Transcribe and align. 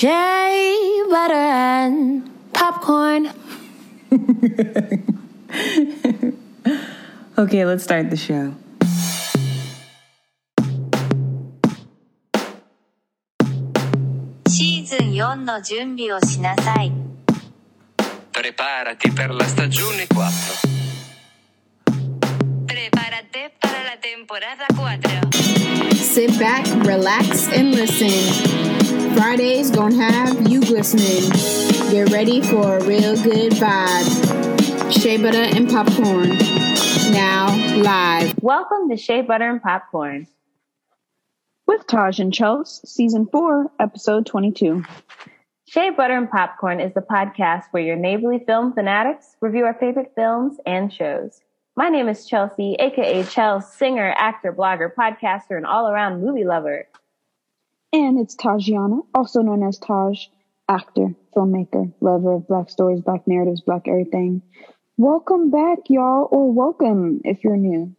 Shea 0.00 1.04
butter 1.10 1.34
and 1.34 2.30
popcorn. 2.54 3.28
Okay, 7.36 7.66
let's 7.66 7.84
start 7.84 8.08
the 8.08 8.16
show. 8.16 8.54
Season 14.48 15.12
Preparati 18.30 19.12
per 19.12 19.34
la 19.34 19.46
stagione 19.46 20.06
4. 20.06 20.30
Prepárate 22.64 23.52
para 23.58 23.84
la 23.84 23.98
temporada 24.00 24.64
4. 24.74 25.28
Sit 25.94 26.38
back, 26.38 26.66
relax, 26.86 27.48
and 27.52 27.74
listen. 27.74 28.69
Fridays 29.14 29.70
gonna 29.70 29.96
have 29.96 30.48
you 30.48 30.60
glistening. 30.60 31.30
Get 31.90 32.10
ready 32.12 32.40
for 32.42 32.78
a 32.78 32.84
real 32.84 33.14
good 33.22 33.52
vibe. 33.52 34.92
Shea 34.92 35.16
butter 35.16 35.38
and 35.38 35.68
popcorn. 35.68 36.30
Now 37.12 37.48
live. 37.82 38.34
Welcome 38.42 38.88
to 38.90 38.96
Shea 38.96 39.22
Butter 39.22 39.48
and 39.48 39.62
Popcorn. 39.62 40.26
with 41.66 41.86
Taj 41.86 42.18
and 42.18 42.32
Chels, 42.32 42.84
season 42.86 43.26
four, 43.30 43.70
episode 43.78 44.26
22. 44.26 44.82
Shea 45.68 45.90
Butter 45.90 46.16
and 46.16 46.30
Popcorn 46.30 46.80
is 46.80 46.92
the 46.94 47.00
podcast 47.00 47.64
where 47.70 47.82
your 47.82 47.96
neighborly 47.96 48.42
film 48.44 48.72
fanatics 48.72 49.36
review 49.40 49.64
our 49.66 49.74
favorite 49.74 50.12
films 50.16 50.58
and 50.66 50.92
shows. 50.92 51.40
My 51.76 51.88
name 51.88 52.08
is 52.08 52.26
Chelsea, 52.26 52.74
aka 52.80 53.22
Chels, 53.22 53.64
singer, 53.64 54.12
actor, 54.16 54.52
blogger, 54.52 54.90
podcaster, 54.92 55.56
and 55.56 55.66
all 55.66 55.88
around 55.88 56.24
movie 56.24 56.44
lover. 56.44 56.88
And 57.92 58.20
it's 58.20 58.36
Tajiana, 58.36 59.00
also 59.12 59.40
known 59.40 59.66
as 59.66 59.76
Taj, 59.78 60.26
actor, 60.68 61.08
filmmaker, 61.34 61.92
lover 62.00 62.34
of 62.34 62.46
black 62.46 62.70
stories, 62.70 63.00
black 63.00 63.26
narratives, 63.26 63.62
black 63.62 63.88
everything. 63.88 64.42
Welcome 64.96 65.50
back, 65.50 65.78
y'all, 65.88 66.28
or 66.30 66.52
welcome 66.52 67.20
if 67.24 67.42
you're 67.42 67.56
new. 67.56 67.92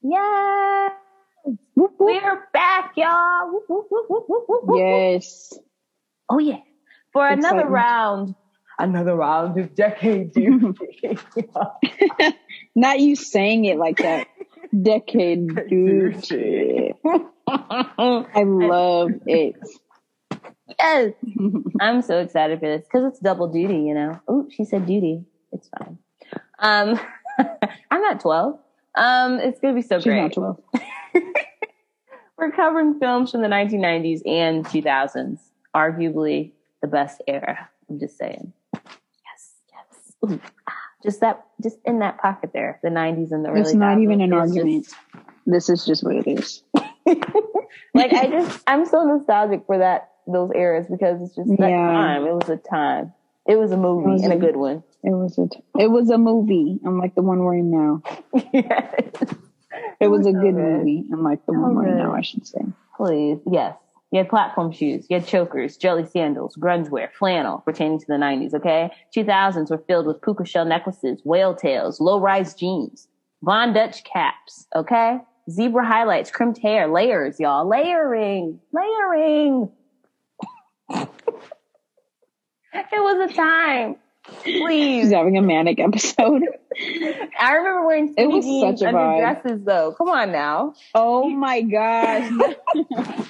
Yes! 0.00 0.92
Whoop, 1.74 1.94
whoop. 1.98 2.22
We're 2.22 2.48
back, 2.52 2.92
y'all! 2.96 3.62
Whoop. 3.68 4.78
Yes. 4.78 5.52
Oh, 6.28 6.38
yeah. 6.38 6.60
For 7.12 7.26
another 7.26 7.66
round. 7.66 8.36
Another 8.78 9.16
round 9.16 9.58
of 9.58 9.74
decade 9.74 10.34
duty. 10.34 10.72
Not 12.76 13.00
you 13.00 13.16
saying 13.16 13.64
it 13.64 13.76
like 13.76 13.98
that. 13.98 14.28
Decade 14.82 15.68
duty. 15.68 16.92
I 17.48 18.42
love 18.44 19.10
it. 19.26 19.56
yes! 20.78 21.12
I'm 21.80 22.02
so 22.02 22.18
excited 22.20 22.60
for 22.60 22.66
this 22.66 22.82
because 22.84 23.04
it's 23.12 23.20
double 23.20 23.48
duty, 23.48 23.78
you 23.82 23.94
know. 23.94 24.20
Oh, 24.28 24.46
she 24.50 24.64
said 24.64 24.86
duty. 24.86 25.24
It's 25.52 25.68
fine. 25.78 25.98
Um, 26.58 26.98
I'm 27.90 28.00
not 28.02 28.20
12. 28.20 28.58
Um, 28.96 29.38
it's 29.40 29.60
gonna 29.60 29.74
be 29.74 29.82
so 29.82 29.98
She's 29.98 30.04
great. 30.04 30.22
not 30.22 30.32
12. 30.32 30.60
We're 32.38 32.50
covering 32.52 32.98
films 32.98 33.30
from 33.30 33.42
the 33.42 33.48
1990s 33.48 34.20
and 34.26 34.64
2000s, 34.66 35.38
arguably 35.74 36.52
the 36.82 36.88
best 36.88 37.22
era. 37.26 37.70
I'm 37.88 37.98
just 37.98 38.18
saying. 38.18 38.52
Yes, 38.74 39.52
yes. 39.72 40.12
Ooh, 40.30 40.40
ah, 40.68 40.72
just 41.02 41.20
that, 41.20 41.46
just 41.62 41.78
in 41.86 42.00
that 42.00 42.18
pocket 42.18 42.50
there, 42.52 42.78
the 42.82 42.90
90s 42.90 43.32
and 43.32 43.42
the 43.44 43.48
early. 43.50 43.60
It's 43.62 43.74
not 43.74 44.00
even 44.00 44.20
an 44.20 44.32
argument. 44.34 44.84
just- 44.84 44.96
This 45.46 45.68
is 45.70 45.86
just 45.86 46.04
what 46.04 46.16
it 46.16 46.26
is. 46.26 46.62
Like 47.94 48.12
I 48.12 48.26
just, 48.28 48.62
I'm 48.66 48.84
so 48.86 49.02
nostalgic 49.04 49.64
for 49.66 49.78
that 49.78 50.10
those 50.26 50.50
eras 50.54 50.86
because 50.90 51.22
it's 51.22 51.34
just 51.36 51.48
that 51.58 51.70
Yeah. 51.70 51.86
time. 51.92 52.26
It 52.26 52.32
was 52.34 52.48
a 52.48 52.56
time. 52.56 53.12
It 53.46 53.56
was 53.56 53.70
a 53.70 53.76
movie 53.76 54.10
was 54.10 54.22
and 54.24 54.32
a 54.32 54.36
a- 54.36 54.38
good 54.40 54.56
one. 54.56 54.82
It 55.04 55.10
was 55.10 55.38
a 55.38 55.48
it 55.80 55.88
was 55.90 56.10
a 56.10 56.18
movie, 56.18 56.80
unlike 56.82 57.14
the 57.14 57.22
one 57.22 57.38
we're 57.38 57.54
in 57.54 57.70
now. 57.70 58.02
yes. 58.52 58.94
It 60.00 60.08
was 60.08 60.26
a 60.26 60.32
so 60.32 60.40
good 60.40 60.54
good. 60.54 60.62
movie, 60.62 61.04
like 61.10 61.44
the 61.46 61.52
So 61.52 61.60
one 61.60 61.74
we're 61.74 61.88
in 61.88 61.98
now, 61.98 62.14
I 62.14 62.22
should 62.22 62.46
say. 62.46 62.60
Please, 62.96 63.38
yes. 63.50 63.76
You 64.10 64.18
had 64.18 64.28
platform 64.30 64.72
shoes, 64.72 65.06
you 65.10 65.18
had 65.18 65.26
chokers, 65.26 65.76
jelly 65.76 66.06
sandals, 66.06 66.56
grunge 66.56 66.88
wear, 66.90 67.10
flannel 67.18 67.58
pertaining 67.58 67.98
to 68.00 68.06
the 68.06 68.14
90s, 68.14 68.54
okay? 68.54 68.90
2000s 69.14 69.70
were 69.70 69.82
filled 69.86 70.06
with 70.06 70.22
puka 70.22 70.44
shell 70.46 70.64
necklaces, 70.64 71.20
whale 71.24 71.54
tails, 71.54 72.00
low 72.00 72.18
rise 72.20 72.54
jeans, 72.54 73.08
Von 73.42 73.74
Dutch 73.74 74.02
caps, 74.04 74.66
okay? 74.74 75.18
Zebra 75.50 75.86
highlights, 75.86 76.30
crimped 76.30 76.58
hair, 76.60 76.88
layers, 76.88 77.38
y'all. 77.38 77.68
Layering, 77.68 78.58
layering. 78.72 79.70
it 80.90 81.08
was 82.92 83.30
a 83.30 83.34
time. 83.34 83.96
Please. 84.42 85.04
She's 85.04 85.12
having 85.12 85.36
a 85.38 85.42
manic 85.42 85.78
episode. 85.78 86.42
I 87.38 87.52
remember 87.54 87.86
wearing 87.86 88.08
It 88.08 88.12
skinny 88.14 88.34
was 88.34 88.44
jeans 88.44 88.80
such 88.80 88.84
a 88.84 88.88
under 88.88 88.98
vibe. 89.00 89.20
dresses, 89.42 89.64
though. 89.64 89.94
Come 89.96 90.08
on 90.08 90.32
now. 90.32 90.74
Oh 90.94 91.28
my 91.28 91.60
gosh. 91.62 92.32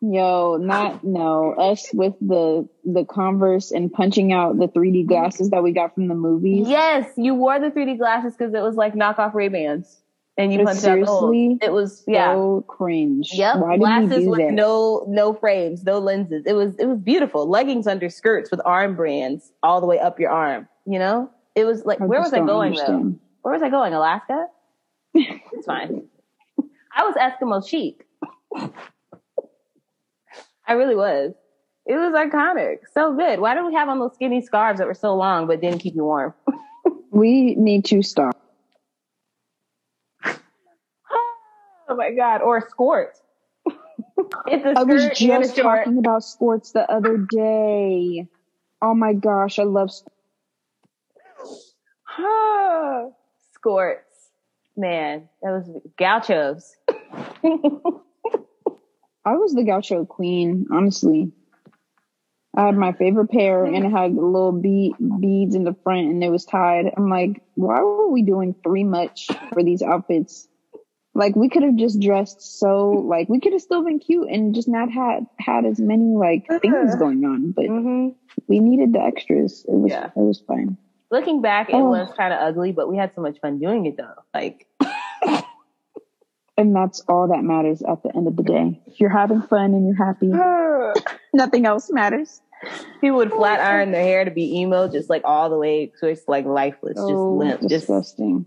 Yo, 0.00 0.58
not 0.60 1.02
no. 1.02 1.54
Us 1.54 1.88
with 1.92 2.14
the 2.20 2.68
the 2.84 3.04
Converse 3.04 3.72
and 3.72 3.92
punching 3.92 4.32
out 4.32 4.56
the 4.56 4.68
3D 4.68 5.06
glasses 5.08 5.50
that 5.50 5.62
we 5.64 5.72
got 5.72 5.94
from 5.94 6.06
the 6.06 6.14
movies. 6.14 6.68
Yes, 6.68 7.10
you 7.16 7.34
wore 7.34 7.58
the 7.58 7.70
3D 7.70 7.98
glasses 7.98 8.34
because 8.36 8.54
it 8.54 8.60
was 8.62 8.76
like 8.76 8.94
knockoff 8.94 9.34
Ray 9.34 9.48
Bans, 9.48 9.96
and 10.38 10.52
you 10.52 10.58
But 10.60 10.66
punched 10.66 10.84
out 10.84 11.00
the. 11.04 11.58
It 11.60 11.72
was 11.72 12.04
yeah, 12.06 12.32
So 12.32 12.64
cringe. 12.68 13.30
yep. 13.34 13.56
Why 13.56 13.76
glasses 13.76 14.26
with 14.26 14.38
that? 14.38 14.52
no 14.52 15.04
no 15.08 15.34
frames, 15.34 15.84
no 15.84 15.98
lenses. 15.98 16.44
It 16.46 16.54
was 16.54 16.76
it 16.78 16.86
was 16.86 16.98
beautiful. 17.00 17.48
Leggings 17.48 17.86
under 17.86 18.08
skirts 18.08 18.50
with 18.50 18.60
arm 18.64 18.94
brands 18.96 19.52
all 19.62 19.80
the 19.80 19.86
way 19.86 19.98
up 19.98 20.18
your 20.20 20.30
arm. 20.30 20.68
You 20.86 21.00
know, 21.00 21.30
it 21.54 21.64
was 21.64 21.84
like 21.84 22.00
I 22.00 22.06
where 22.06 22.20
was 22.20 22.32
I 22.32 22.38
going 22.38 22.74
though? 22.74 23.14
Where 23.42 23.52
was 23.52 23.62
I 23.62 23.68
going? 23.68 23.92
Alaska? 23.92 24.46
it's 25.14 25.66
fine. 25.66 26.04
I 26.96 27.04
was 27.04 27.14
Eskimo 27.16 27.68
chic. 27.68 28.06
I 30.66 30.72
really 30.72 30.94
was. 30.96 31.34
It 31.86 31.94
was 31.94 32.12
iconic. 32.12 32.78
So 32.92 33.16
good. 33.16 33.40
Why 33.40 33.54
did 33.54 33.64
we 33.64 33.74
have 33.74 33.88
on 33.88 33.98
those 33.98 34.14
skinny 34.14 34.42
scarves 34.42 34.78
that 34.78 34.86
were 34.86 34.94
so 34.94 35.14
long 35.16 35.46
but 35.46 35.60
didn't 35.60 35.78
keep 35.80 35.94
you 35.94 36.04
warm? 36.04 36.34
We 37.10 37.54
need 37.56 37.86
to 37.86 38.02
stop. 38.02 38.37
Oh 41.88 41.96
my 41.96 42.12
god! 42.12 42.42
Or 42.42 42.60
skort. 42.60 43.12
it's 44.46 44.64
a 44.64 44.74
I 44.78 44.82
was 44.82 45.02
skirt 45.04 45.20
a 45.20 45.40
just 45.40 45.56
talking 45.56 45.98
about 45.98 46.22
sports 46.22 46.72
the 46.72 46.90
other 46.90 47.16
day. 47.16 48.28
Oh 48.82 48.94
my 48.94 49.14
gosh, 49.14 49.58
I 49.58 49.64
love 49.64 49.90
Skorts. 53.56 54.02
Man, 54.76 55.28
that 55.42 55.50
was 55.50 55.68
gauchos. 55.96 56.76
I 59.24 59.34
was 59.34 59.52
the 59.52 59.64
gaucho 59.64 60.04
queen, 60.04 60.66
honestly. 60.70 61.32
I 62.56 62.66
had 62.66 62.76
my 62.76 62.92
favorite 62.92 63.30
pair 63.30 63.64
and 63.64 63.84
it 63.84 63.90
had 63.90 64.14
little 64.14 64.52
bead, 64.52 64.94
beads 65.20 65.54
in 65.54 65.64
the 65.64 65.76
front 65.84 66.08
and 66.08 66.22
it 66.24 66.30
was 66.30 66.44
tied. 66.44 66.92
I'm 66.96 67.10
like, 67.10 67.42
why 67.54 67.80
were 67.80 68.08
we 68.08 68.22
doing 68.22 68.54
three 68.62 68.84
much 68.84 69.28
for 69.52 69.62
these 69.62 69.82
outfits? 69.82 70.48
Like 71.18 71.34
we 71.34 71.48
could 71.48 71.64
have 71.64 71.74
just 71.74 71.98
dressed 72.00 72.40
so 72.60 72.90
like 72.90 73.28
we 73.28 73.40
could 73.40 73.52
have 73.52 73.60
still 73.60 73.82
been 73.84 73.98
cute 73.98 74.28
and 74.30 74.54
just 74.54 74.68
not 74.68 74.88
had 74.90 75.26
had 75.40 75.64
as 75.64 75.80
many 75.80 76.14
like 76.16 76.46
things 76.62 76.94
going 76.94 77.24
on, 77.24 77.50
but 77.50 77.66
hmm 77.66 78.10
we 78.46 78.60
needed 78.60 78.92
the 78.92 79.00
extras. 79.00 79.64
It 79.68 79.74
was 79.74 79.90
Yeah. 79.90 80.06
it 80.06 80.12
was 80.16 80.40
fine. 80.46 80.76
Looking 81.10 81.42
back, 81.42 81.70
it 81.70 81.74
Oh. 81.74 81.88
was 81.90 82.08
kind 82.16 82.32
of 82.32 82.38
ugly, 82.40 82.70
but 82.70 82.88
we 82.88 82.96
had 82.96 83.10
so 83.16 83.20
much 83.20 83.40
fun 83.40 83.58
doing 83.58 83.86
it 83.86 83.96
though. 83.96 84.14
Like, 84.32 84.66
And 86.56 86.74
that's 86.74 87.00
all 87.08 87.28
that 87.28 87.42
matters 87.44 87.82
at 87.82 88.02
the 88.02 88.14
end 88.16 88.26
of 88.26 88.36
the 88.36 88.42
day. 88.42 88.80
If 88.86 88.98
you're 89.00 89.10
having 89.10 89.42
fun 89.42 89.74
and 89.74 89.86
you're 89.86 89.96
happy, 89.96 90.30
nothing 91.32 91.66
else 91.66 91.90
matters. 91.90 92.40
people 93.00 93.18
would 93.18 93.32
flat 93.32 93.60
iron 93.60 93.92
their 93.92 94.02
hair 94.02 94.24
to 94.24 94.30
be 94.32 94.58
emo, 94.60 94.88
just 94.88 95.08
like 95.08 95.22
all 95.24 95.50
the 95.50 95.58
way, 95.58 95.92
so 95.98 96.06
it's 96.08 96.26
like 96.26 96.44
lifeless, 96.46 96.94
just 96.96 97.06
So 97.08 97.32
limp. 97.32 97.60
Just 97.62 97.70
disgusting. 97.86 98.46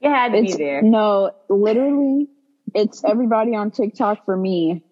You 0.00 0.10
had 0.10 0.32
to 0.32 0.38
It's 0.38 0.40
be 0.40 0.56
there. 0.56 0.90
no, 0.90 1.30
literally, 1.48 2.28
it's 2.74 3.02
everybody 3.04 3.54
on 3.54 3.70
TikTok 3.70 4.24
for 4.24 4.36
me, 4.36 4.82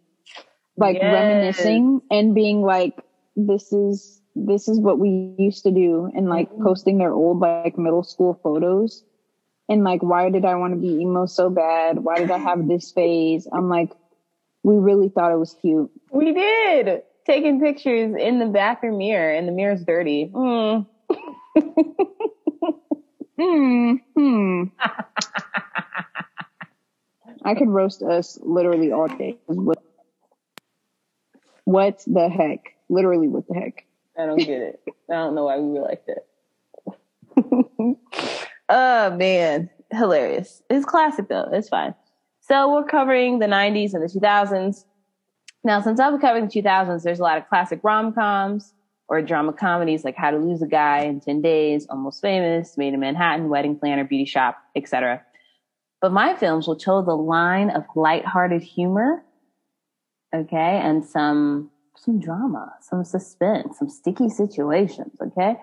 like 0.77 0.99
Yes. 0.99 1.03
reminiscing 1.03 2.01
and 2.11 2.35
being 2.35 2.63
like, 2.63 2.95
"This 3.37 3.73
is 3.73 4.21
this 4.35 4.69
is 4.69 4.81
what 4.81 4.99
we 4.99 5.11
used 5.11 5.41
to 5.41 5.49
do," 5.73 6.11
and 6.15 6.29
like 6.29 6.29
Mm-hmm. 6.53 6.63
posting 6.63 6.99
their 6.99 7.13
old 7.13 7.41
like 7.41 7.59
middle 7.59 7.83
school 7.83 8.39
photos, 8.43 9.03
and 9.69 9.83
like, 9.85 10.03
why 10.03 10.31
did 10.31 10.45
I 10.45 10.55
want 10.57 10.73
to 10.75 10.81
be 10.81 11.01
emo 11.01 11.27
so 11.27 11.49
bad? 11.51 11.99
Why 11.99 12.19
did 12.19 12.31
I 12.31 12.39
have 12.39 12.67
this 12.67 12.91
phase? 12.93 13.47
I'm 13.53 13.69
like, 13.69 13.91
we 14.63 14.77
really 14.77 15.09
thought 15.09 15.33
it 15.33 15.39
was 15.39 15.55
cute. 15.61 15.91
We 16.13 16.33
did 16.33 17.03
taking 17.27 17.61
pictures 17.61 18.15
in 18.19 18.39
the 18.39 18.47
bathroom 18.47 18.99
mirror, 18.99 19.33
and 19.33 19.47
the 19.49 19.53
mirror's 19.53 19.85
dirty. 19.85 20.31
Mm. 20.35 20.87
Hmm. 23.39 23.95
Hmm. 24.17 24.65
I 27.45 27.55
could 27.55 27.69
roast 27.69 28.03
us 28.03 28.39
literally 28.43 28.93
all 28.93 29.09
day. 29.09 29.37
What- 29.47 29.79
What 31.65 32.03
the 32.07 32.29
heck? 32.29 32.75
Literally, 32.91 33.29
what 33.29 33.47
the 33.49 33.55
heck? 33.55 33.87
I 34.19 34.27
don't 34.27 34.37
get 34.39 34.61
it. 34.61 34.81
I 35.11 35.15
don't 35.15 35.35
know 35.35 35.45
why 35.45 35.59
we 35.59 35.71
were 35.79 35.81
like 35.81 36.05
that. 36.07 36.27
oh 38.69 39.11
man, 39.17 39.71
hilarious. 39.91 40.63
It's 40.71 40.85
classic 40.85 41.29
though. 41.29 41.49
It's 41.53 41.69
fine. 41.69 41.95
So 42.41 42.73
we're 42.75 42.85
covering 42.85 43.39
the 43.39 43.47
90s 43.47 43.95
and 43.95 44.03
the 44.03 44.09
2000s. 44.09 44.85
Now, 45.65 45.81
since 45.81 45.99
I'll 45.99 46.15
be 46.17 46.21
covering 46.21 46.47
the 46.49 46.63
2000s, 46.63 47.03
there's 47.03 47.19
a 47.21 47.23
lot 47.23 47.39
of 47.39 47.49
classic 47.49 47.81
rom-coms 47.83 48.75
or 49.15 49.23
drama 49.23 49.53
comedies 49.53 50.05
like 50.05 50.17
How 50.17 50.31
to 50.31 50.39
Lose 50.39 50.61
a 50.63 50.67
Guy 50.67 51.01
in 51.01 51.21
10 51.21 51.41
Days, 51.41 51.87
Almost 51.89 52.21
Famous, 52.21 52.77
Maid 52.77 52.95
in 52.95 53.01
Manhattan, 53.01 53.49
Wedding 53.49 53.79
Planner, 53.79 54.05
Beauty 54.05 54.25
Shop, 54.25 54.57
etc. 54.75 55.23
But 56.01 56.13
my 56.13 56.35
films 56.35 56.67
will 56.67 56.77
toe 56.77 57.03
the 57.03 57.17
line 57.17 57.71
of 57.71 57.85
lighthearted 57.95 58.63
humor, 58.63 59.25
okay, 60.35 60.81
and 60.83 61.05
some 61.05 61.71
some 61.97 62.19
drama, 62.19 62.73
some 62.81 63.05
suspense, 63.05 63.79
some 63.79 63.89
sticky 63.89 64.29
situations, 64.29 65.13
okay? 65.23 65.57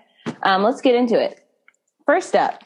Um, 0.43 0.63
let's 0.63 0.81
get 0.81 0.95
into 0.95 1.21
it. 1.21 1.45
First 2.05 2.35
up, 2.35 2.63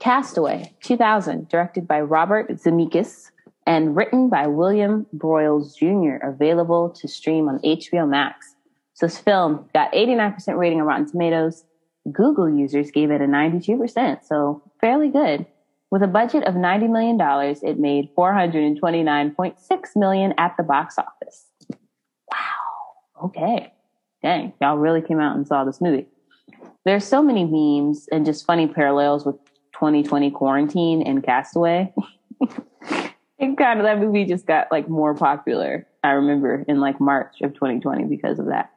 Castaway, 0.00 0.74
2000, 0.82 1.48
directed 1.48 1.86
by 1.86 2.00
Robert 2.00 2.50
Zemeckis 2.50 3.30
and 3.66 3.96
written 3.96 4.28
by 4.28 4.48
William 4.48 5.06
Broyles 5.16 5.76
Jr., 5.76 6.26
available 6.26 6.90
to 6.90 7.08
stream 7.08 7.48
on 7.48 7.58
HBO 7.60 8.08
Max. 8.08 8.53
So 8.94 9.06
this 9.06 9.18
film 9.18 9.68
got 9.74 9.92
89% 9.92 10.56
rating 10.56 10.80
on 10.80 10.86
Rotten 10.86 11.10
Tomatoes. 11.10 11.64
Google 12.10 12.48
users 12.48 12.90
gave 12.90 13.10
it 13.10 13.20
a 13.20 13.24
92%, 13.24 14.24
so 14.24 14.62
fairly 14.80 15.08
good. 15.08 15.46
With 15.90 16.02
a 16.02 16.08
budget 16.08 16.44
of 16.44 16.54
$90 16.54 16.90
million, 16.90 17.18
it 17.62 17.78
made 17.78 18.14
429.6 18.16 19.56
million 19.96 20.34
at 20.38 20.54
the 20.56 20.62
box 20.62 20.98
office. 20.98 21.46
Wow. 22.30 23.26
Okay. 23.26 23.72
Dang. 24.22 24.52
Y'all 24.60 24.76
really 24.76 25.02
came 25.02 25.20
out 25.20 25.36
and 25.36 25.46
saw 25.46 25.64
this 25.64 25.80
movie. 25.80 26.06
There's 26.84 27.04
so 27.04 27.22
many 27.22 27.44
memes 27.44 28.08
and 28.12 28.26
just 28.26 28.44
funny 28.44 28.66
parallels 28.66 29.24
with 29.24 29.36
2020 29.72 30.30
quarantine 30.30 31.02
and 31.02 31.22
Castaway. 31.22 31.92
it 33.38 33.56
kind 33.56 33.80
of 33.80 33.84
that 33.84 33.98
movie 33.98 34.24
just 34.24 34.46
got 34.46 34.70
like 34.70 34.88
more 34.88 35.14
popular. 35.14 35.86
I 36.02 36.10
remember 36.10 36.64
in 36.68 36.80
like 36.80 37.00
March 37.00 37.36
of 37.42 37.54
2020 37.54 38.04
because 38.04 38.38
of 38.38 38.46
that. 38.46 38.70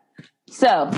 So 0.50 0.90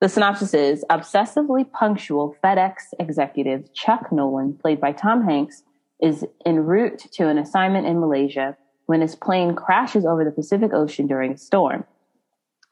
the 0.00 0.08
synopsis 0.08 0.54
is 0.54 0.84
obsessively 0.90 1.70
punctual 1.70 2.36
FedEx 2.44 2.74
executive 2.98 3.72
Chuck 3.74 4.12
Noland, 4.12 4.60
played 4.60 4.80
by 4.80 4.92
Tom 4.92 5.24
Hanks, 5.24 5.62
is 6.00 6.24
en 6.44 6.60
route 6.60 6.98
to 7.12 7.28
an 7.28 7.38
assignment 7.38 7.86
in 7.86 8.00
Malaysia 8.00 8.56
when 8.86 9.00
his 9.00 9.16
plane 9.16 9.54
crashes 9.54 10.06
over 10.06 10.24
the 10.24 10.30
Pacific 10.30 10.72
Ocean 10.72 11.06
during 11.06 11.32
a 11.32 11.38
storm. 11.38 11.84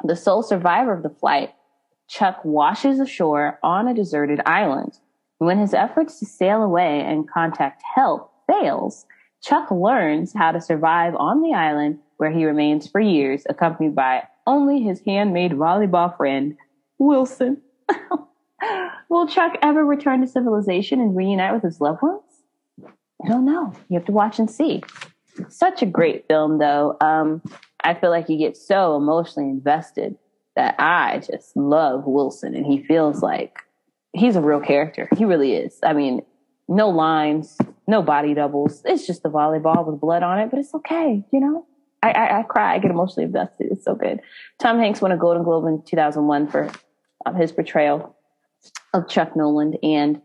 The 0.05 0.15
sole 0.15 0.43
survivor 0.43 0.93
of 0.93 1.03
the 1.03 1.11
flight, 1.11 1.55
Chuck 2.09 2.41
washes 2.45 3.01
ashore 3.01 3.59
on 3.63 3.89
a 3.89 3.95
deserted 3.95 4.41
island. 4.47 4.99
When 5.39 5.59
his 5.59 5.75
efforts 5.75 6.19
to 6.21 6.27
sail 6.27 6.63
away 6.63 7.01
and 7.01 7.29
contact 7.29 7.83
help 7.95 8.33
fails, 8.47 9.07
Chuck 9.43 9.71
learns 9.71 10.33
how 10.33 10.53
to 10.53 10.61
survive 10.61 11.15
on 11.17 11.43
the 11.43 11.55
island 11.55 11.99
where 12.17 12.31
he 12.31 12.45
remains 12.45 12.89
for 12.89 13.01
years, 13.01 13.45
accompanied 13.49 13.95
by 13.95 14.25
only 14.47 14.81
his 14.81 15.01
handmade 15.01 15.53
volleyball 15.53 16.17
friend, 16.17 16.57
Wilson. 16.99 17.61
Will 19.09 19.29
Chuck 19.29 19.57
ever 19.63 19.85
return 19.85 20.21
to 20.21 20.27
civilization 20.27 21.01
and 21.01 21.17
reunite 21.17 21.55
with 21.55 21.63
his 21.63 21.81
loved 21.81 22.03
ones? 22.03 22.23
I 23.25 23.29
don't 23.29 23.45
know. 23.45 23.73
You 23.89 23.99
have 23.99 24.07
to 24.07 24.13
watch 24.13 24.39
and 24.39 24.51
see. 24.51 24.83
Such 25.49 25.83
a 25.83 25.87
great 25.87 26.27
film, 26.29 26.59
though. 26.59 26.97
Um, 27.01 27.43
I 27.85 27.95
feel 27.95 28.11
like 28.11 28.29
you 28.29 28.39
get 28.39 28.57
so 28.57 28.97
emotionally 28.97 29.49
invested 29.49 30.17
that 30.55 30.75
I 30.79 31.19
just 31.19 31.57
love 31.57 32.05
Wilson, 32.07 32.55
and 32.55 32.65
he 32.67 32.83
feels 32.83 33.23
like 33.23 33.59
he's 34.13 34.37
a 34.37 34.41
real 34.41 34.61
character. 34.61 35.09
He 35.17 35.25
really 35.25 35.55
is. 35.55 35.79
I 35.83 35.93
mean, 35.93 36.23
no 36.69 36.89
lines, 36.89 37.59
no 37.87 38.03
body 38.03 38.35
doubles. 38.35 38.83
It's 38.85 39.07
just 39.07 39.25
a 39.25 39.31
volleyball 39.31 39.87
with 39.87 40.01
blood 40.01 40.23
on 40.23 40.39
it, 40.41 40.51
but 40.51 40.59
it's 40.59 40.75
okay. 40.75 41.25
You 41.33 41.41
know, 41.41 41.67
I, 42.03 42.11
I, 42.11 42.39
I 42.41 42.43
cry. 42.43 42.75
I 42.75 42.79
get 42.79 42.91
emotionally 42.91 43.25
invested. 43.25 43.69
It's 43.71 43.85
so 43.85 43.95
good. 43.95 44.21
Tom 44.59 44.79
Hanks 44.79 45.01
won 45.01 45.13
a 45.13 45.17
Golden 45.17 45.43
Globe 45.43 45.67
in 45.67 45.83
2001 45.83 46.49
for 46.49 46.71
um, 47.25 47.35
his 47.37 47.53
portrayal 47.53 48.17
of 48.93 49.09
Chuck 49.09 49.37
Noland. 49.37 49.79
And 49.83 50.21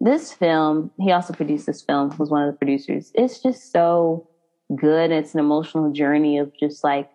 this 0.00 0.32
film, 0.32 0.90
he 0.98 1.12
also 1.12 1.32
produced 1.32 1.66
this 1.66 1.82
film, 1.82 2.14
was 2.18 2.30
one 2.30 2.42
of 2.42 2.52
the 2.52 2.58
producers. 2.58 3.12
It's 3.14 3.42
just 3.42 3.72
so 3.72 4.28
good. 4.74 5.10
It's 5.10 5.34
an 5.34 5.40
emotional 5.40 5.92
journey 5.92 6.38
of 6.38 6.52
just 6.58 6.84
like, 6.84 7.10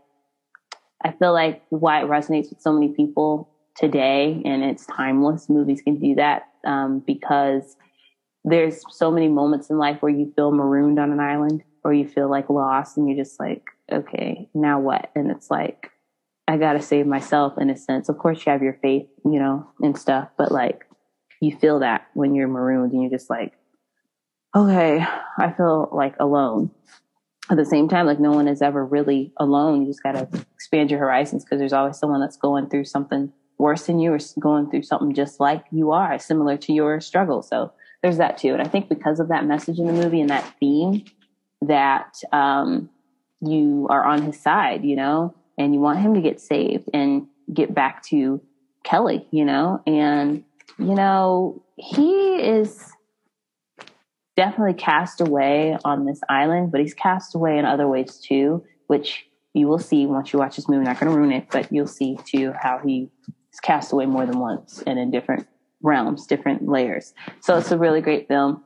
I 1.04 1.12
feel 1.12 1.34
like 1.34 1.64
why 1.70 2.02
it 2.02 2.08
resonates 2.08 2.50
with 2.50 2.62
so 2.62 2.72
many 2.72 2.90
people 2.90 3.50
today 3.76 4.42
and 4.46 4.64
it's 4.64 4.86
timeless. 4.86 5.50
Movies 5.50 5.82
can 5.82 6.00
do 6.00 6.16
that 6.16 6.44
um, 6.66 7.00
because 7.06 7.76
there's 8.44 8.84
so 8.90 9.12
many 9.12 9.28
moments 9.28 9.70
in 9.70 9.78
life 9.78 10.02
where 10.02 10.12
you 10.12 10.32
feel 10.36 10.52
marooned 10.52 11.00
on 11.00 11.12
an 11.12 11.20
island 11.20 11.64
or 11.84 11.94
you 11.94 12.08
feel 12.08 12.30
like 12.30 12.50
lost 12.50 12.98
and 12.98 13.08
you're 13.08 13.24
just 13.24 13.40
like, 13.40 13.64
okay, 13.92 14.50
now 14.54 14.80
what? 14.80 15.12
And 15.16 15.32
it's 15.32 15.50
like, 15.50 15.92
I 16.48 16.58
gotta 16.58 16.82
save 16.82 17.08
myself 17.08 17.54
in 17.58 17.70
a 17.70 17.78
sense. 17.78 18.10
Of 18.10 18.18
course, 18.18 18.46
you 18.46 18.52
have 18.52 18.62
your 18.62 18.78
faith, 18.82 19.08
you 19.24 19.40
know, 19.40 19.68
and 19.82 19.98
stuff, 19.98 20.30
but 20.38 20.52
like, 20.52 20.86
you 21.42 21.56
feel 21.56 21.80
that 21.80 22.08
when 22.14 22.36
you're 22.36 22.48
marooned 22.48 22.94
and 22.94 23.02
you're 23.02 23.12
just 23.12 23.30
like, 23.30 23.54
okay, 24.56 25.06
I 25.38 25.52
feel 25.52 25.90
like 25.92 26.16
alone. 26.20 26.72
At 27.50 27.58
the 27.58 27.66
same 27.66 27.90
time, 27.90 28.06
like 28.06 28.20
no 28.20 28.32
one 28.32 28.48
is 28.48 28.62
ever 28.62 28.86
really 28.86 29.34
alone. 29.38 29.82
You 29.82 29.88
just 29.88 30.04
gotta 30.04 30.28
expand 30.54 30.90
your 30.90 31.02
horizons 31.02 31.44
because 31.44 31.60
there's 31.60 31.74
always 31.74 31.98
someone 31.98 32.22
that's 32.22 32.38
going 32.38 32.70
through 32.70 32.86
something 32.86 33.32
worse 33.58 33.86
than 33.86 34.00
you 34.00 34.14
or 34.14 34.20
going 34.40 34.70
through 34.70 34.84
something 34.84 35.14
just 35.14 35.40
like 35.40 35.66
you 35.72 35.92
are, 35.92 36.18
similar 36.20 36.58
to 36.58 36.74
your 36.74 37.02
struggle. 37.02 37.42
So 37.42 37.74
there's 38.04 38.18
that 38.18 38.38
too. 38.38 38.54
And 38.54 38.62
I 38.62 38.66
think 38.66 38.90
because 38.90 39.20
of 39.20 39.30
that 39.30 39.46
message 39.46 39.80
in 39.80 39.88
the 39.88 39.94
movie 39.94 40.22
and 40.22 40.30
that 40.30 40.54
theme, 40.60 41.06
that 41.62 42.18
um, 42.34 42.90
you 43.42 43.88
are 43.90 44.04
on 44.04 44.22
his 44.22 44.40
side, 44.40 44.84
you 44.84 44.98
know, 44.98 45.34
and 45.58 45.74
you 45.74 45.80
want 45.80 46.00
him 46.00 46.14
to 46.14 46.22
get 46.22 46.42
saved 46.42 46.90
and 46.94 47.28
get 47.52 47.74
back 47.74 48.04
to 48.08 48.42
Kelly, 48.84 49.26
you 49.32 49.46
know, 49.46 49.82
and 49.88 50.44
you 50.78 50.96
know 50.96 51.64
he 51.78 52.36
is 52.36 52.92
definitely 54.36 54.74
cast 54.74 55.22
away 55.22 55.78
on 55.86 56.06
this 56.06 56.20
island, 56.28 56.72
but 56.72 56.82
he's 56.82 56.94
cast 56.94 57.36
away 57.36 57.58
in 57.58 57.64
other 57.64 57.88
ways 57.88 58.18
too, 58.18 58.66
which 58.88 59.26
you 59.54 59.68
will 59.68 59.80
see 59.80 60.06
once 60.06 60.34
you 60.34 60.40
watch 60.40 60.58
this 60.58 60.68
movie. 60.68 60.80
I'm 60.80 60.86
not 60.86 61.00
going 61.00 61.12
to 61.12 61.18
ruin 61.18 61.32
it, 61.32 61.48
but 61.52 61.72
you'll 61.72 61.88
see 61.88 62.18
too 62.26 62.54
how 62.60 62.80
he 62.84 63.10
is 63.54 63.60
cast 63.62 63.94
away 63.94 64.08
more 64.08 64.26
than 64.26 64.40
once 64.40 64.84
and 64.86 65.00
in 65.00 65.12
different 65.12 65.48
realms, 65.84 66.26
different 66.26 66.68
layers. 66.68 67.14
So 67.42 67.58
it's 67.58 67.72
a 67.72 67.78
really 67.78 68.02
great 68.02 68.28
film. 68.28 68.64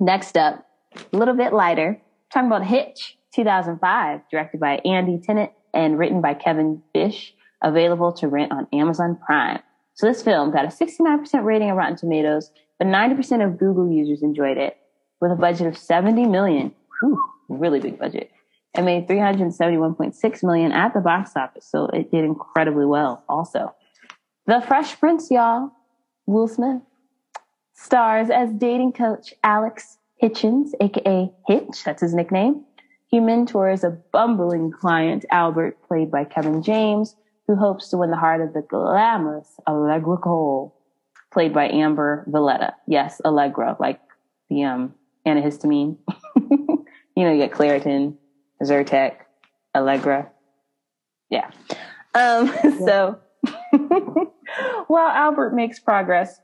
Next 0.00 0.36
up, 0.36 0.66
a 1.12 1.16
little 1.16 1.34
bit 1.34 1.52
lighter, 1.52 2.00
talking 2.32 2.48
about 2.48 2.66
Hitch, 2.66 3.16
2005, 3.34 4.20
directed 4.30 4.60
by 4.60 4.80
Andy 4.84 5.18
Tennant 5.18 5.52
and 5.72 5.98
written 5.98 6.20
by 6.20 6.34
Kevin 6.34 6.82
Bisch, 6.94 7.32
available 7.62 8.12
to 8.14 8.28
rent 8.28 8.52
on 8.52 8.66
Amazon 8.72 9.18
Prime. 9.24 9.60
So 9.94 10.06
this 10.06 10.22
film 10.22 10.50
got 10.50 10.64
a 10.64 10.68
69% 10.68 11.44
rating 11.44 11.70
on 11.70 11.76
Rotten 11.76 11.96
Tomatoes, 11.96 12.50
but 12.78 12.88
90% 12.88 13.44
of 13.44 13.58
Google 13.58 13.90
users 13.90 14.22
enjoyed 14.22 14.56
it 14.56 14.76
with 15.20 15.30
a 15.30 15.36
budget 15.36 15.66
of 15.66 15.76
70 15.76 16.26
million. 16.26 16.74
Whew, 17.00 17.20
really 17.48 17.80
big 17.80 17.98
budget. 17.98 18.30
It 18.76 18.82
made 18.82 19.08
371.6 19.08 20.44
million 20.44 20.72
at 20.72 20.94
the 20.94 21.00
box 21.00 21.32
office, 21.36 21.66
so 21.68 21.86
it 21.86 22.10
did 22.10 22.24
incredibly 22.24 22.86
well 22.86 23.24
also. 23.28 23.74
The 24.46 24.62
Fresh 24.66 24.98
Prince, 24.98 25.30
y'all, 25.30 25.72
Will 26.30 26.46
Smith, 26.46 26.80
stars 27.72 28.30
as 28.30 28.52
dating 28.52 28.92
coach 28.92 29.34
Alex 29.42 29.98
Hitchens, 30.22 30.70
aka 30.80 31.28
Hitch, 31.48 31.82
that's 31.84 32.02
his 32.02 32.14
nickname. 32.14 32.64
He 33.08 33.18
mentors 33.18 33.82
a 33.82 33.90
bumbling 34.12 34.70
client, 34.70 35.24
Albert, 35.32 35.82
played 35.88 36.08
by 36.08 36.22
Kevin 36.22 36.62
James, 36.62 37.16
who 37.48 37.56
hopes 37.56 37.88
to 37.88 37.96
win 37.96 38.12
the 38.12 38.16
heart 38.16 38.40
of 38.40 38.52
the 38.52 38.62
glamorous 38.62 39.58
Allegra 39.66 40.18
Cole, 40.18 40.72
played 41.32 41.52
by 41.52 41.68
Amber 41.68 42.24
Valletta. 42.28 42.74
Yes, 42.86 43.20
Allegra, 43.24 43.76
like 43.80 44.00
the 44.48 44.62
um, 44.62 44.94
antihistamine. 45.26 45.96
you 46.36 46.84
know, 47.16 47.32
you 47.32 47.38
get 47.38 47.50
Claritin, 47.50 48.14
Zyrtec, 48.62 49.16
Allegra. 49.74 50.30
Yeah. 51.28 51.50
Um, 52.14 52.54
so 52.78 53.18
while 54.86 55.08
Albert 55.08 55.54
makes 55.54 55.78
progress, 55.78 56.40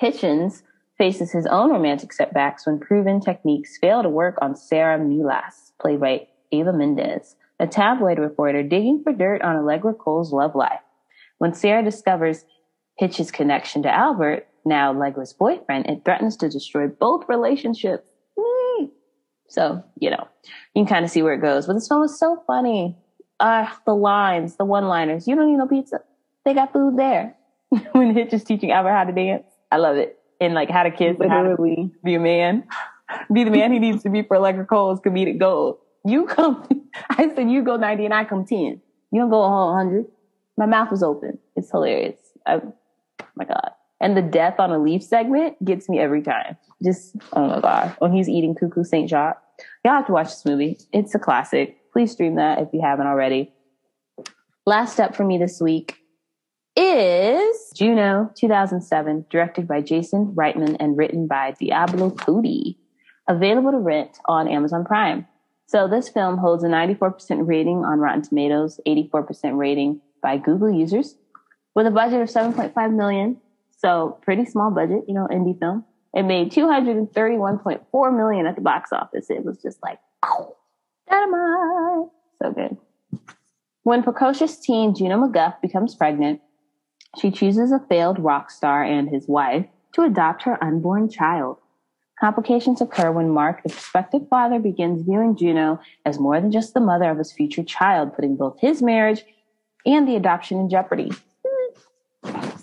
Hitchens 0.00 0.62
faces 0.96 1.32
his 1.32 1.46
own 1.46 1.70
romantic 1.70 2.12
setbacks 2.12 2.66
when 2.66 2.78
proven 2.80 3.20
techniques 3.20 3.78
fail 3.78 4.02
to 4.02 4.08
work 4.08 4.36
on 4.40 4.56
Sara 4.56 4.98
Melas, 4.98 5.72
played 5.80 6.00
by 6.00 6.26
Eva 6.50 6.72
Mendes, 6.72 7.36
a 7.60 7.66
tabloid 7.66 8.18
reporter 8.18 8.62
digging 8.62 9.02
for 9.02 9.12
dirt 9.12 9.42
on 9.42 9.56
Allegra 9.56 9.94
Cole's 9.94 10.32
love 10.32 10.54
life. 10.54 10.80
When 11.38 11.54
Sarah 11.54 11.84
discovers 11.84 12.44
Hitch's 12.96 13.30
connection 13.30 13.82
to 13.84 13.94
Albert, 13.94 14.48
now 14.64 14.92
Allegra's 14.92 15.32
boyfriend, 15.32 15.86
it 15.86 16.04
threatens 16.04 16.36
to 16.38 16.48
destroy 16.48 16.88
both 16.88 17.28
relationships. 17.28 18.08
So, 19.50 19.82
you 19.98 20.10
know, 20.10 20.28
you 20.74 20.84
can 20.84 20.86
kind 20.86 21.04
of 21.04 21.10
see 21.10 21.22
where 21.22 21.34
it 21.34 21.40
goes. 21.40 21.66
But 21.66 21.74
this 21.74 21.88
film 21.88 22.02
was 22.02 22.18
so 22.18 22.42
funny. 22.46 22.96
uh, 23.40 23.66
the 23.86 23.94
lines, 23.94 24.56
the 24.56 24.64
one 24.64 24.88
liners. 24.88 25.26
You 25.28 25.36
don't 25.36 25.50
need 25.50 25.56
no 25.58 25.66
pizza. 25.66 26.00
They 26.48 26.54
got 26.54 26.72
food 26.72 26.96
there. 26.96 27.36
when 27.92 28.14
Hitch 28.14 28.32
is 28.32 28.42
teaching 28.42 28.70
Albert 28.70 28.92
how 28.92 29.04
to 29.04 29.12
dance. 29.12 29.44
I 29.70 29.76
love 29.76 29.98
it. 29.98 30.18
And 30.40 30.54
like 30.54 30.70
how 30.70 30.82
to 30.82 30.90
kids 30.90 31.20
and 31.20 31.30
how 31.30 31.42
to 31.42 31.50
Literally. 31.50 31.90
be 32.02 32.14
a 32.14 32.20
man. 32.20 32.64
Be 33.30 33.44
the 33.44 33.50
man 33.50 33.70
he 33.70 33.78
needs 33.78 34.02
to 34.04 34.08
be 34.08 34.22
for 34.22 34.38
Allegra 34.38 34.64
Cole's 34.64 34.98
comedic 34.98 35.38
gold. 35.38 35.76
You 36.06 36.24
come, 36.24 36.66
I 37.10 37.28
said 37.34 37.50
you 37.50 37.62
go 37.62 37.76
90 37.76 38.06
and 38.06 38.14
I 38.14 38.24
come 38.24 38.46
10. 38.46 38.80
You 39.12 39.20
don't 39.20 39.28
go 39.28 39.42
a 39.42 39.48
whole 39.48 39.74
100. 39.74 40.06
My 40.56 40.64
mouth 40.64 40.90
was 40.90 41.02
open. 41.02 41.38
It's 41.54 41.70
hilarious. 41.70 42.16
I, 42.46 42.54
oh 42.54 42.72
my 43.34 43.44
God. 43.44 43.72
And 44.00 44.16
the 44.16 44.22
death 44.22 44.58
on 44.58 44.70
a 44.70 44.78
leaf 44.78 45.02
segment 45.02 45.62
gets 45.62 45.86
me 45.86 45.98
every 45.98 46.22
time. 46.22 46.56
Just, 46.82 47.14
oh 47.34 47.46
my 47.46 47.60
God. 47.60 47.94
When 47.98 48.12
he's 48.12 48.26
eating 48.30 48.54
Coquilles 48.54 48.88
St. 48.88 49.06
Jacques. 49.06 49.42
Y'all 49.84 49.92
have 49.92 50.06
to 50.06 50.12
watch 50.12 50.28
this 50.28 50.46
movie. 50.46 50.78
It's 50.94 51.14
a 51.14 51.18
classic. 51.18 51.76
Please 51.92 52.12
stream 52.12 52.36
that 52.36 52.58
if 52.58 52.68
you 52.72 52.80
haven't 52.80 53.06
already. 53.06 53.52
Last 54.64 54.94
step 54.94 55.14
for 55.14 55.24
me 55.24 55.36
this 55.36 55.60
week 55.60 55.98
is 56.78 57.72
Juno 57.74 58.30
2007, 58.36 59.26
directed 59.30 59.66
by 59.66 59.80
Jason 59.80 60.32
Reitman 60.36 60.76
and 60.78 60.96
written 60.96 61.26
by 61.26 61.52
Diablo 61.58 62.10
Cody. 62.12 62.78
Available 63.28 63.72
to 63.72 63.78
rent 63.78 64.18
on 64.26 64.46
Amazon 64.46 64.84
Prime. 64.84 65.26
So 65.66 65.88
this 65.88 66.08
film 66.08 66.38
holds 66.38 66.62
a 66.62 66.68
94% 66.68 67.48
rating 67.48 67.84
on 67.84 67.98
Rotten 67.98 68.22
Tomatoes, 68.22 68.80
84% 68.86 69.58
rating 69.58 70.00
by 70.22 70.38
Google 70.38 70.70
users, 70.70 71.16
with 71.74 71.86
a 71.86 71.90
budget 71.90 72.22
of 72.22 72.28
7.5 72.28 72.94
million. 72.94 73.38
So 73.76 74.16
pretty 74.22 74.44
small 74.44 74.70
budget, 74.70 75.02
you 75.08 75.14
know, 75.14 75.26
indie 75.30 75.58
film. 75.58 75.84
It 76.14 76.22
made 76.22 76.52
231.4 76.52 78.16
million 78.16 78.46
at 78.46 78.54
the 78.54 78.62
box 78.62 78.92
office. 78.92 79.26
It 79.30 79.44
was 79.44 79.60
just 79.60 79.78
like, 79.82 79.98
oh, 80.24 80.56
dynamite. 81.10 82.08
So 82.40 82.52
good. 82.52 82.76
When 83.82 84.04
precocious 84.04 84.58
teen 84.60 84.94
Juno 84.94 85.26
MacGuff 85.26 85.60
becomes 85.60 85.94
pregnant, 85.96 86.40
she 87.16 87.30
chooses 87.30 87.72
a 87.72 87.80
failed 87.88 88.18
rock 88.18 88.50
star 88.50 88.82
and 88.82 89.08
his 89.08 89.26
wife 89.28 89.66
to 89.94 90.02
adopt 90.02 90.42
her 90.42 90.62
unborn 90.62 91.08
child. 91.08 91.58
Complications 92.20 92.80
occur 92.80 93.12
when 93.12 93.30
Mark, 93.30 93.62
the 93.62 93.68
prospective 93.68 94.28
father, 94.28 94.58
begins 94.58 95.02
viewing 95.02 95.36
Juno 95.36 95.80
as 96.04 96.18
more 96.18 96.40
than 96.40 96.50
just 96.50 96.74
the 96.74 96.80
mother 96.80 97.10
of 97.10 97.18
his 97.18 97.32
future 97.32 97.62
child, 97.62 98.14
putting 98.14 98.36
both 98.36 98.58
his 98.60 98.82
marriage 98.82 99.24
and 99.86 100.06
the 100.06 100.16
adoption 100.16 100.58
in 100.58 100.68
jeopardy. 100.68 101.12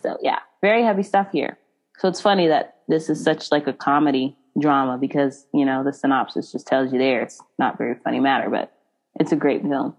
So 0.02 0.18
yeah, 0.22 0.40
very 0.62 0.84
heavy 0.84 1.04
stuff 1.04 1.32
here. 1.32 1.58
So 1.98 2.10
it's 2.10 2.22
funny 2.22 2.48
that 2.48 2.80
this 2.88 3.10
is 3.10 3.24
such 3.24 3.52
like 3.52 3.66
a 3.68 3.74
comedy 3.74 4.38
drama 4.60 4.98
because, 4.98 5.48
you 5.54 5.66
know, 5.66 5.84
the 5.84 5.94
synopsis 5.94 6.52
just 6.52 6.68
tells 6.68 6.92
you 6.92 7.00
there 7.00 7.22
it's 7.22 7.42
not 7.58 7.78
very 7.78 7.96
funny 8.04 8.20
matter, 8.20 8.50
but 8.50 8.74
it's 9.20 9.32
a 9.32 9.38
great 9.38 9.62
film. 9.62 9.96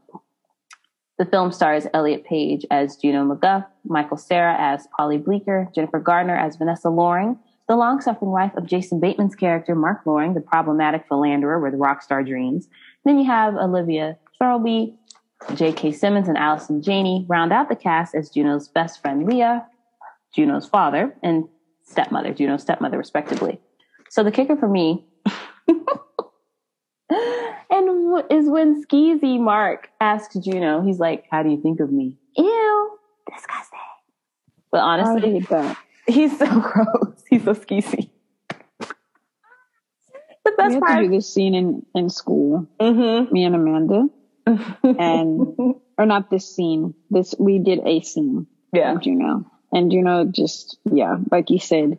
The 1.19 1.25
film 1.25 1.51
stars 1.51 1.87
Elliot 1.95 2.25
Page 2.25 2.67
as 2.71 2.97
Juno 2.97 3.25
MacGuff, 3.25 3.67
Michael 3.89 4.17
Cera 4.17 4.57
as 4.59 4.87
Paulie 4.99 5.23
Bleeker, 5.23 5.69
Jennifer 5.75 6.01
Gardner 6.01 6.37
as 6.37 6.57
Vanessa 6.57 6.91
Loring, 6.91 7.39
the 7.69 7.77
long-suffering 7.77 8.31
wife 8.31 8.55
of 8.57 8.67
Jason 8.67 9.01
Bateman's 9.01 9.35
character, 9.35 9.75
Mark 9.75 10.03
Loring, 10.07 10.35
the 10.35 10.41
problematic 10.41 11.07
philanderer 11.09 11.59
with 11.61 11.75
rock 11.75 12.03
star 12.03 12.23
dreams. 12.23 12.69
Then 13.05 13.19
you 13.19 13.27
have 13.27 13.57
Olivia 13.57 14.17
Thirlby, 14.41 14.95
J.K. 15.55 15.93
Simmons, 15.93 16.29
and 16.29 16.39
Allison 16.39 16.81
Janney 16.83 17.27
round 17.29 17.53
out 17.53 17.69
the 17.69 17.77
cast 17.77 18.15
as 18.15 18.31
Juno's 18.31 18.69
best 18.69 19.03
friend 19.03 19.27
Leah, 19.27 19.67
Juno's 20.35 20.67
father, 20.67 21.15
and 21.23 21.49
stepmother, 21.85 22.33
Juno's 22.33 22.63
stepmother, 22.63 22.99
respectively. 22.99 23.61
So 24.11 24.23
the 24.23 24.31
kicker 24.31 24.57
for 24.57 24.69
me 24.69 25.05
and 27.71 28.25
is 28.31 28.49
when 28.49 28.83
Skeezy 28.85 29.41
Mark 29.41 29.91
asks 30.01 30.37
Juno, 30.37 30.83
he's 30.83 30.99
like, 30.99 31.25
"How 31.31 31.43
do 31.43 31.51
you 31.51 31.61
think 31.61 31.81
of 31.81 31.93
me?" 31.93 32.17
Ew, 32.37 32.99
disgusting. 33.33 33.79
But 34.71 34.79
I 34.79 34.81
honestly, 34.83 35.33
hate 35.33 35.49
that. 35.51 35.77
he's 36.07 36.39
so 36.39 36.47
gross. 36.61 37.23
He's 37.29 37.45
so 37.45 37.55
skeezy. 37.55 38.11
The 40.45 40.53
best 40.53 40.75
We 40.75 40.75
best 40.75 40.75
had 40.75 40.81
to 40.81 40.81
part. 40.87 41.05
do 41.05 41.11
this 41.11 41.33
scene 41.33 41.55
in, 41.55 41.87
in 41.95 42.09
school, 42.09 42.67
Mm-hmm. 42.81 43.33
me 43.33 43.45
and 43.45 43.55
Amanda, 43.57 44.09
and 44.99 45.75
or 45.99 46.07
not 46.07 46.31
this 46.31 46.55
scene. 46.55 46.95
This 47.11 47.35
we 47.39 47.59
did 47.59 47.81
a 47.85 48.01
scene 48.03 48.47
yeah, 48.73 48.93
of 48.95 49.03
Juno, 49.03 49.45
and 49.73 49.91
Juno 49.91 50.25
just 50.25 50.79
yeah, 50.91 51.17
like 51.33 51.51
you 51.51 51.59
said, 51.59 51.99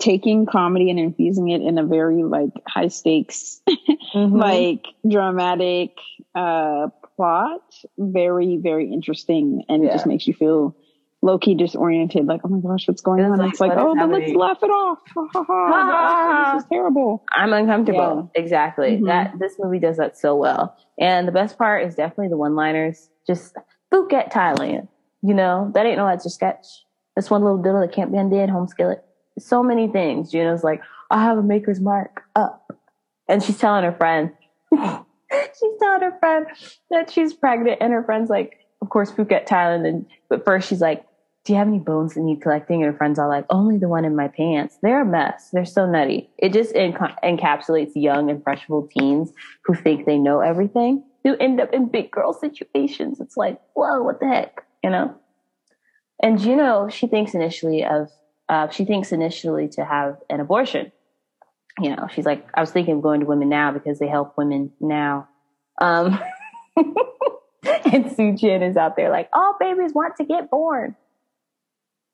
taking 0.00 0.46
comedy 0.46 0.88
and 0.90 0.98
infusing 0.98 1.50
it 1.50 1.60
in 1.60 1.76
a 1.78 1.84
very 1.84 2.22
like 2.22 2.50
high 2.66 2.88
stakes, 2.88 3.60
Mhm. 4.14 4.38
like 4.40 4.86
dramatic 5.06 5.90
uh 6.34 6.88
plot. 7.16 7.62
Very 7.98 8.58
very 8.58 8.92
interesting, 8.92 9.64
and 9.68 9.84
it 9.84 9.92
just 9.92 10.06
makes 10.06 10.26
you 10.26 10.34
feel. 10.34 10.76
Low 11.22 11.38
key 11.38 11.54
disoriented, 11.54 12.26
like, 12.26 12.42
oh 12.44 12.48
my 12.48 12.60
gosh, 12.60 12.86
what's 12.86 13.00
going 13.00 13.20
It's 13.20 13.30
on? 13.32 13.38
like, 13.38 13.50
it's 13.50 13.58
like, 13.58 13.72
oh, 13.74 13.96
but 13.96 14.10
let's 14.10 14.32
laugh 14.34 14.58
it 14.62 14.66
off. 14.66 14.98
Ha, 15.14 15.26
ha, 15.32 15.44
ha. 15.48 16.52
This 16.54 16.62
is 16.62 16.68
terrible. 16.68 17.24
I'm 17.32 17.52
uncomfortable. 17.54 18.30
Exactly. 18.36 18.98
Mhm. 18.98 19.06
That 19.06 19.32
this 19.38 19.54
movie 19.58 19.78
does 19.80 19.96
that 19.96 20.16
so 20.16 20.36
well. 20.36 20.76
And 21.00 21.26
the 21.26 21.32
best 21.32 21.56
part 21.58 21.84
is 21.84 21.94
definitely 21.96 22.28
the 22.28 22.36
one-liners. 22.36 23.08
Just 23.26 23.56
Phuket, 23.92 24.30
Thailand. 24.30 24.88
You 25.22 25.34
know, 25.34 25.70
that 25.74 25.86
ain't 25.86 25.96
no 25.96 26.06
Etch 26.06 26.26
A 26.26 26.30
Sketch. 26.30 26.84
This 27.16 27.30
one 27.30 27.42
little 27.42 27.60
diddle 27.62 27.80
that 27.80 27.92
can't 27.92 28.12
be 28.12 28.18
undid, 28.18 28.50
home 28.50 28.68
skillet. 28.68 29.02
So 29.38 29.62
many 29.62 29.88
things. 29.88 30.30
Juno's 30.30 30.62
like, 30.62 30.82
I 31.10 31.24
have 31.24 31.38
a 31.38 31.42
maker's 31.42 31.80
mark 31.80 32.24
up. 32.36 32.70
And 33.26 33.42
she's 33.42 33.58
telling 33.58 33.84
her 33.84 33.92
friend, 33.92 34.32
she's 35.58 35.72
telling 35.80 36.02
her 36.02 36.16
friend 36.18 36.46
that 36.90 37.10
she's 37.10 37.32
pregnant. 37.32 37.78
And 37.80 37.92
her 37.92 38.02
friend's 38.02 38.30
like, 38.30 38.58
of 38.82 38.90
course, 38.90 39.10
Phuket, 39.10 39.46
Thailand. 39.46 39.86
And 39.86 40.06
but 40.28 40.44
first 40.44 40.68
she's 40.68 40.80
like, 40.80 41.04
do 41.46 41.52
you 41.52 41.58
have 41.58 41.68
any 41.68 41.78
bones 41.78 42.14
that 42.14 42.22
need 42.22 42.42
collecting? 42.42 42.82
And 42.82 42.92
her 42.92 42.98
friends 42.98 43.20
all 43.20 43.28
like, 43.28 43.46
only 43.50 43.78
the 43.78 43.88
one 43.88 44.04
in 44.04 44.16
my 44.16 44.26
pants. 44.26 44.78
They're 44.82 45.02
a 45.02 45.06
mess. 45.06 45.50
They're 45.52 45.64
so 45.64 45.86
nutty. 45.86 46.28
It 46.38 46.52
just 46.52 46.74
enca- 46.74 47.16
encapsulates 47.22 47.92
young, 47.94 48.30
impressionable 48.30 48.88
teens 48.88 49.32
who 49.64 49.74
think 49.74 50.06
they 50.06 50.18
know 50.18 50.40
everything, 50.40 51.04
who 51.22 51.36
end 51.36 51.60
up 51.60 51.72
in 51.72 51.88
big 51.88 52.10
girl 52.10 52.32
situations. 52.32 53.20
It's 53.20 53.36
like, 53.36 53.60
whoa, 53.74 54.02
what 54.02 54.18
the 54.18 54.26
heck, 54.26 54.64
you 54.82 54.90
know? 54.90 55.14
And 56.20 56.40
Juno, 56.40 56.88
she 56.88 57.06
thinks 57.06 57.32
initially 57.32 57.84
of, 57.84 58.10
uh, 58.48 58.68
she 58.70 58.84
thinks 58.84 59.12
initially 59.12 59.68
to 59.68 59.84
have 59.84 60.16
an 60.28 60.40
abortion. 60.40 60.90
You 61.80 61.94
know, 61.94 62.08
she's 62.14 62.24
like, 62.24 62.46
I 62.54 62.60
was 62.60 62.70
thinking 62.70 62.96
of 62.96 63.02
going 63.02 63.20
to 63.20 63.26
women 63.26 63.48
now 63.48 63.70
because 63.70 63.98
they 63.98 64.08
help 64.08 64.38
women 64.38 64.72
now. 64.80 65.28
Um, 65.80 66.18
and 66.76 68.10
Su-Chin 68.12 68.62
is 68.62 68.76
out 68.76 68.96
there 68.96 69.10
like, 69.10 69.28
all 69.32 69.56
babies 69.60 69.92
want 69.92 70.16
to 70.16 70.24
get 70.24 70.50
born 70.50 70.96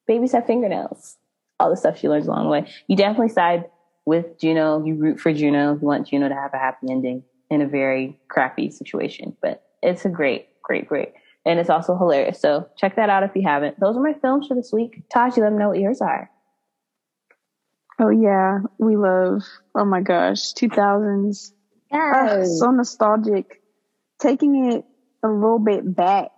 babies 0.07 0.33
have 0.33 0.47
fingernails. 0.47 1.16
All 1.61 1.71
the 1.71 1.76
stuff 1.76 1.99
she 1.99 2.09
learns 2.09 2.26
along 2.26 2.45
the 2.45 2.50
way. 2.50 2.71
You 2.88 2.97
definitely 2.97 3.28
side 3.28 3.64
with 4.04 4.38
Juno. 4.38 4.85
You 4.85 4.95
root 4.95 5.21
for 5.21 5.33
Juno. 5.33 5.75
You 5.75 5.87
want 5.87 6.09
Juno 6.09 6.28
to 6.28 6.35
have 6.35 6.52
a 6.54 6.59
happy 6.59 6.88
ending 6.90 7.23
in 7.50 7.62
a 7.62 7.66
very 7.66 8.19
crappy 8.28 8.71
situation. 8.71 9.37
But 9.40 9.64
it's 9.83 10.04
a 10.04 10.09
great, 10.09 10.49
great, 10.62 10.88
great. 10.88 11.12
And 11.45 11.59
it's 11.59 11.71
also 11.71 11.97
hilarious. 11.97 12.40
So 12.40 12.69
check 12.76 12.97
that 12.97 13.11
out 13.11 13.23
if 13.23 13.31
you 13.35 13.42
haven't. 13.42 13.78
Those 13.81 13.97
are 13.97 14.02
my 14.02 14.14
films 14.14 14.49
for 14.49 14.54
this 14.54 14.73
week. 14.73 15.02
Taj, 15.12 15.37
you 15.37 15.42
let 15.42 15.52
me 15.52 15.59
know 15.59 15.69
what 15.69 15.78
yours 15.78 16.00
are. 16.00 16.31
Oh 18.02 18.11
yeah, 18.11 18.59
we 18.80 18.97
love. 18.97 19.42
Oh 19.76 19.85
my 19.85 20.00
gosh, 20.02 20.54
two 20.54 20.68
thousands. 20.68 21.52
Ah, 21.92 22.42
so 22.42 22.73
nostalgic. 22.73 23.47
Taking 24.21 24.66
it 24.73 24.85
a 25.25 25.28
little 25.28 25.61
bit 25.61 25.94
back 25.97 26.30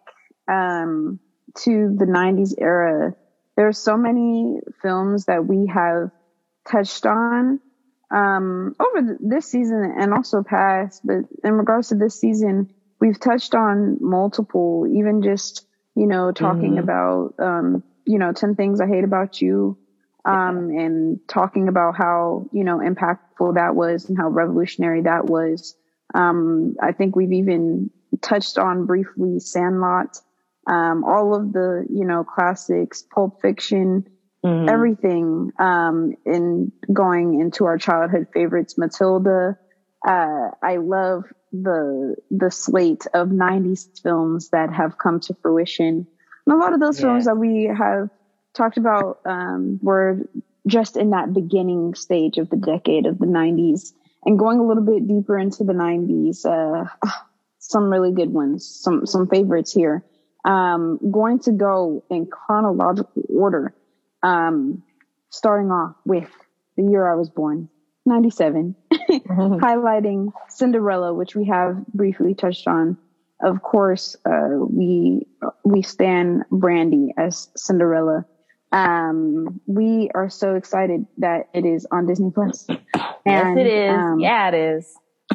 um, 0.49 1.21
to 1.61 1.95
the 1.99 2.07
'90s 2.07 2.55
era. 2.59 3.15
There 3.57 3.69
are 3.69 3.73
so 3.73 3.97
many 3.97 4.59
films 4.83 5.25
that 5.27 5.47
we 5.47 5.67
have 5.75 6.11
touched 6.71 7.07
on 7.07 7.61
um, 8.15 8.75
over 8.81 9.07
th- 9.07 9.19
this 9.21 9.47
season 9.47 9.95
and 9.99 10.13
also 10.15 10.43
past. 10.45 11.01
But 11.05 11.25
in 11.45 11.55
regards 11.55 11.89
to 11.89 11.97
this 11.97 12.19
season, 12.21 12.69
we've 13.01 13.21
touched 13.21 13.55
on 13.55 13.99
multiple. 14.01 14.87
Even 14.93 15.23
just 15.23 15.65
you 15.97 16.07
know 16.09 16.33
talking 16.33 16.79
Mhm. 16.79 16.81
about 16.81 17.35
um, 17.41 17.85
you 18.07 18.19
know 18.19 18.33
ten 18.33 18.55
things 18.55 18.81
I 18.83 18.89
hate 18.89 19.05
about 19.05 19.41
you 19.41 19.79
um, 20.25 20.71
and 20.71 21.21
talking 21.29 21.69
about 21.69 21.97
how 21.97 22.47
you 22.53 22.65
know 22.65 22.79
impactful 22.79 23.55
that 23.55 23.75
was 23.77 24.07
and 24.09 24.19
how 24.19 24.29
revolutionary 24.31 25.03
that 25.03 25.27
was. 25.27 25.75
Um, 26.15 26.75
I 26.83 26.93
think 26.93 27.17
we've 27.17 27.33
even 27.33 27.91
touched 28.23 28.59
on 28.59 28.87
briefly 28.87 29.41
Sandlot, 29.41 30.09
um, 30.69 31.05
all 31.05 31.35
of 31.35 31.53
the 31.53 31.87
you 31.91 32.07
know 32.07 32.25
classics, 32.25 33.05
Pulp 33.15 33.35
Fiction, 33.43 34.05
Mhm. 34.45 34.69
everything, 34.69 35.51
um, 35.59 36.13
in 36.25 36.73
going 36.93 37.41
into 37.41 37.65
our 37.67 37.79
childhood 37.79 38.27
favorites, 38.35 38.77
Matilda. 38.79 39.57
Uh, 40.07 40.51
I 40.63 40.77
love 40.79 41.25
the 41.53 42.17
the 42.31 42.51
slate 42.51 43.07
of 43.15 43.29
'90s 43.31 43.89
films 44.03 44.49
that 44.53 44.73
have 44.73 44.99
come 44.99 45.21
to 45.21 45.35
fruition, 45.43 46.07
and 46.47 46.55
a 46.55 46.59
lot 46.59 46.75
of 46.75 46.81
those 46.81 46.99
Yeah. 46.99 47.07
films 47.07 47.27
that 47.27 47.37
we 47.39 47.65
have 47.77 48.09
talked 48.55 48.77
about 48.77 49.21
um, 49.25 49.79
were 49.83 50.21
just 50.67 50.97
in 50.97 51.11
that 51.11 51.35
beginning 51.35 51.95
stage 51.95 52.39
of 52.39 52.49
the 52.51 52.57
decade 52.57 53.07
of 53.07 53.19
the 53.19 53.27
'90s, 53.27 53.93
and 54.25 54.39
going 54.39 54.59
a 54.59 54.67
little 54.67 54.85
bit 54.85 55.07
deeper 55.07 55.39
into 55.39 55.65
the 55.65 55.73
'90s. 55.73 56.45
Uh, 56.45 56.89
some 57.59 57.91
really 57.91 58.13
good 58.13 58.33
ones, 58.33 58.67
some 58.67 59.07
some 59.07 59.29
favorites 59.29 59.73
here. 59.73 60.05
Um, 60.45 60.99
going 61.11 61.39
to 61.41 61.53
go 61.53 62.05
in 62.11 62.27
chronological 62.27 63.23
order. 63.31 63.75
Um, 64.23 64.83
starting 65.31 65.71
off 65.71 65.97
with 66.05 66.31
the 66.77 66.83
year 66.85 67.11
I 67.11 67.17
was 67.17 67.29
born, 67.29 67.69
97, 68.07 68.75
highlighting 68.93 70.33
Cinderella, 70.49 71.13
which 71.13 71.35
we 71.35 71.47
have 71.47 71.87
briefly 71.89 72.35
touched 72.35 72.67
on. 72.67 72.99
Of 73.41 73.63
course, 73.63 74.17
uh, 74.25 74.59
we 74.59 75.27
we 75.65 75.83
stand 75.83 76.45
Brandy 76.51 77.13
as 77.17 77.49
Cinderella. 77.57 78.27
Um, 78.75 79.61
we 79.67 80.11
are 80.17 80.29
so 80.29 80.57
excited 80.57 81.07
that 81.19 81.49
it 81.55 81.65
is 81.65 81.87
on 81.93 82.07
Disney 82.07 82.31
Plus. 82.35 82.67
yes, 83.25 83.57
it 83.57 83.67
is. 83.67 83.91
um, 83.91 84.19
yeah, 84.19 84.49
it 84.49 84.55
is. 84.55 84.93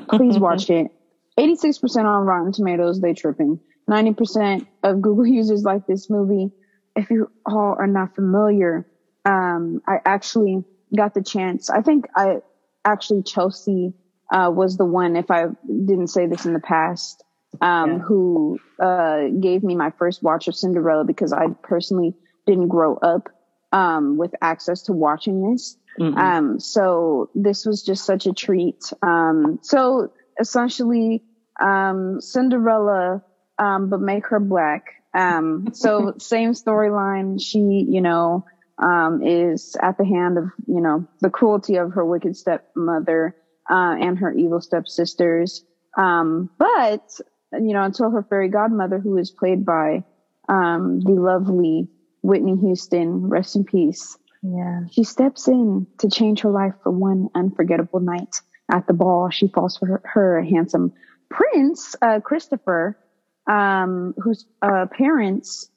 please 0.09 0.37
watch 0.47 0.69
it. 0.69 0.91
86% 1.39 2.03
on 2.03 2.25
Rotten 2.25 2.51
Tomatoes, 2.51 2.99
they 2.99 3.13
tripping. 3.13 3.59
90% 3.89 4.67
of 4.83 5.01
Google 5.01 5.25
users 5.39 5.63
like 5.63 5.87
this 5.87 6.09
movie. 6.09 6.51
If 6.97 7.09
you 7.09 7.31
all 7.45 7.75
are 7.79 7.87
not 7.87 8.13
familiar, 8.13 8.85
um, 9.23 9.81
I 9.87 9.99
actually 10.05 10.65
got 10.95 11.13
the 11.13 11.23
chance. 11.23 11.69
I 11.69 11.81
think 11.81 12.07
I 12.15 12.39
actually 12.83 13.23
Chelsea, 13.23 13.93
uh, 14.33 14.51
was 14.53 14.75
the 14.75 14.85
one, 14.85 15.15
if 15.15 15.31
I 15.31 15.45
didn't 15.65 16.07
say 16.07 16.25
this 16.27 16.45
in 16.45 16.51
the 16.53 16.59
past, 16.59 17.23
um, 17.61 17.89
Yeah. 17.91 17.97
who, 17.99 18.59
uh, 18.83 19.27
gave 19.39 19.63
me 19.63 19.75
my 19.75 19.91
first 19.91 20.21
watch 20.21 20.49
of 20.49 20.55
Cinderella 20.55 21.05
because 21.05 21.31
I 21.31 21.47
personally 21.63 22.15
didn't 22.49 22.67
grow 22.69 22.95
up, 22.95 23.29
um, 23.71 24.17
with 24.17 24.33
access 24.41 24.83
to 24.83 24.93
watching 24.93 25.51
this. 25.51 25.77
Mm-mm. 25.99 26.17
Um, 26.17 26.59
so 26.59 27.29
this 27.35 27.65
was 27.65 27.83
just 27.83 28.05
such 28.05 28.25
a 28.25 28.33
treat. 28.33 28.91
Um, 29.01 29.59
so 29.61 30.11
essentially, 30.39 31.23
um, 31.61 32.21
Cinderella, 32.21 33.23
um, 33.59 33.89
but 33.89 34.01
make 34.01 34.27
her 34.27 34.39
black. 34.39 34.85
Um, 35.13 35.69
so 35.73 36.15
same 36.19 36.53
storyline. 36.53 37.39
She, 37.41 37.59
you 37.59 38.01
know, 38.01 38.45
um, 38.77 39.21
is 39.21 39.75
at 39.81 39.97
the 39.97 40.05
hand 40.05 40.37
of, 40.37 40.45
you 40.67 40.81
know, 40.81 41.05
the 41.19 41.29
cruelty 41.29 41.75
of 41.75 41.93
her 41.93 42.05
wicked 42.05 42.35
stepmother, 42.35 43.35
uh, 43.69 43.95
and 43.99 44.17
her 44.17 44.31
evil 44.33 44.61
stepsisters. 44.61 45.63
Um, 45.97 46.49
but, 46.57 47.03
you 47.51 47.73
know, 47.73 47.83
until 47.83 48.09
her 48.11 48.23
fairy 48.23 48.49
godmother, 48.49 48.99
who 48.99 49.17
is 49.17 49.31
played 49.31 49.65
by, 49.65 50.05
um, 50.47 51.01
the 51.01 51.11
lovely 51.11 51.89
Whitney 52.21 52.57
Houston, 52.57 53.29
rest 53.29 53.55
in 53.55 53.63
peace. 53.63 54.17
Yeah. 54.41 54.81
She 54.91 55.03
steps 55.03 55.47
in 55.47 55.87
to 55.99 56.09
change 56.09 56.41
her 56.41 56.51
life 56.51 56.73
for 56.83 56.91
one 56.91 57.29
unforgettable 57.35 57.99
night. 57.99 58.41
At 58.71 58.87
the 58.87 58.93
ball, 58.93 59.29
she 59.29 59.47
falls 59.47 59.77
for 59.77 59.85
her, 59.87 60.01
her 60.05 60.41
handsome 60.43 60.93
prince, 61.29 61.95
uh, 62.01 62.19
Christopher, 62.19 62.97
um, 63.49 64.13
whose 64.17 64.45
uh, 64.61 64.85
parents 64.91 65.69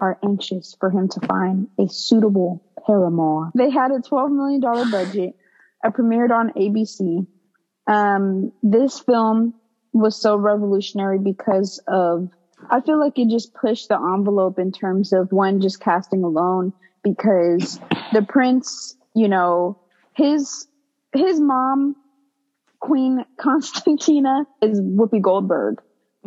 are 0.00 0.18
anxious 0.24 0.74
for 0.80 0.90
him 0.90 1.08
to 1.08 1.20
find 1.26 1.68
a 1.78 1.88
suitable 1.88 2.62
paramour. 2.86 3.50
They 3.54 3.70
had 3.70 3.90
a 3.90 3.98
$12 3.98 4.30
million 4.30 4.60
budget. 4.90 5.36
It 5.84 5.92
premiered 5.92 6.30
on 6.30 6.52
ABC. 6.52 7.26
Um, 7.86 8.52
this 8.62 8.98
film 9.00 9.54
was 9.92 10.20
so 10.20 10.36
revolutionary 10.36 11.18
because 11.18 11.82
of, 11.86 12.30
I 12.68 12.80
feel 12.80 12.98
like 12.98 13.18
it 13.18 13.28
just 13.28 13.54
pushed 13.54 13.88
the 13.88 13.96
envelope 13.96 14.58
in 14.58 14.72
terms 14.72 15.12
of 15.12 15.32
one, 15.32 15.60
just 15.60 15.80
casting 15.80 16.24
alone, 16.24 16.72
because 17.02 17.80
the 18.12 18.22
prince, 18.22 18.96
you 19.14 19.28
know, 19.28 19.78
his, 20.14 20.66
his 21.12 21.40
mom, 21.40 21.96
Queen 22.80 23.24
Constantina 23.40 24.46
is 24.62 24.80
Whoopi 24.80 25.20
Goldberg. 25.20 25.80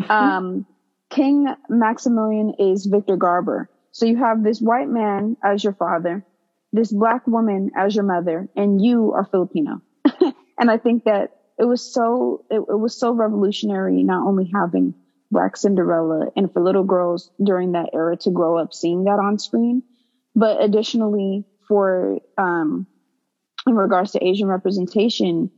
Um, 0.10 0.66
King 1.10 1.48
Maximilian 1.70 2.56
is 2.58 2.86
Victor 2.86 3.18
Garber. 3.18 3.70
So 3.92 4.08
you 4.08 4.18
have 4.18 4.44
this 4.44 4.60
white 4.60 4.90
man 4.90 5.38
as 5.44 5.64
your 5.64 5.74
father, 5.74 6.26
this 6.72 6.92
black 6.92 7.28
woman 7.28 7.72
as 7.78 7.94
your 7.96 8.06
mother, 8.06 8.50
and 8.56 8.84
you 8.84 9.14
are 9.14 9.26
Filipino. 9.26 9.82
and 10.58 10.72
I 10.72 10.78
think 10.80 11.04
that 11.04 11.38
it 11.60 11.66
was 11.66 11.94
so, 11.94 12.44
it, 12.50 12.58
it 12.58 12.80
was 12.80 12.98
so 12.98 13.12
revolutionary, 13.12 14.02
not 14.04 14.26
only 14.28 14.50
having 14.52 14.96
Black 15.34 15.58
Cinderella 15.58 16.28
and 16.36 16.52
for 16.54 16.62
little 16.64 16.84
girls 16.86 17.30
during 17.44 17.74
that 17.74 17.90
era 17.94 18.16
to 18.18 18.32
grow 18.32 18.58
up 18.58 18.74
seeing 18.74 19.04
that 19.06 19.20
on 19.20 19.38
screen, 19.40 19.84
but 20.36 20.62
additionally 20.64 21.44
for, 21.68 22.20
um, 22.38 22.88
in 23.68 23.76
regards 23.76 24.12
to 24.12 24.24
Asian 24.26 24.48
representation, 24.48 25.50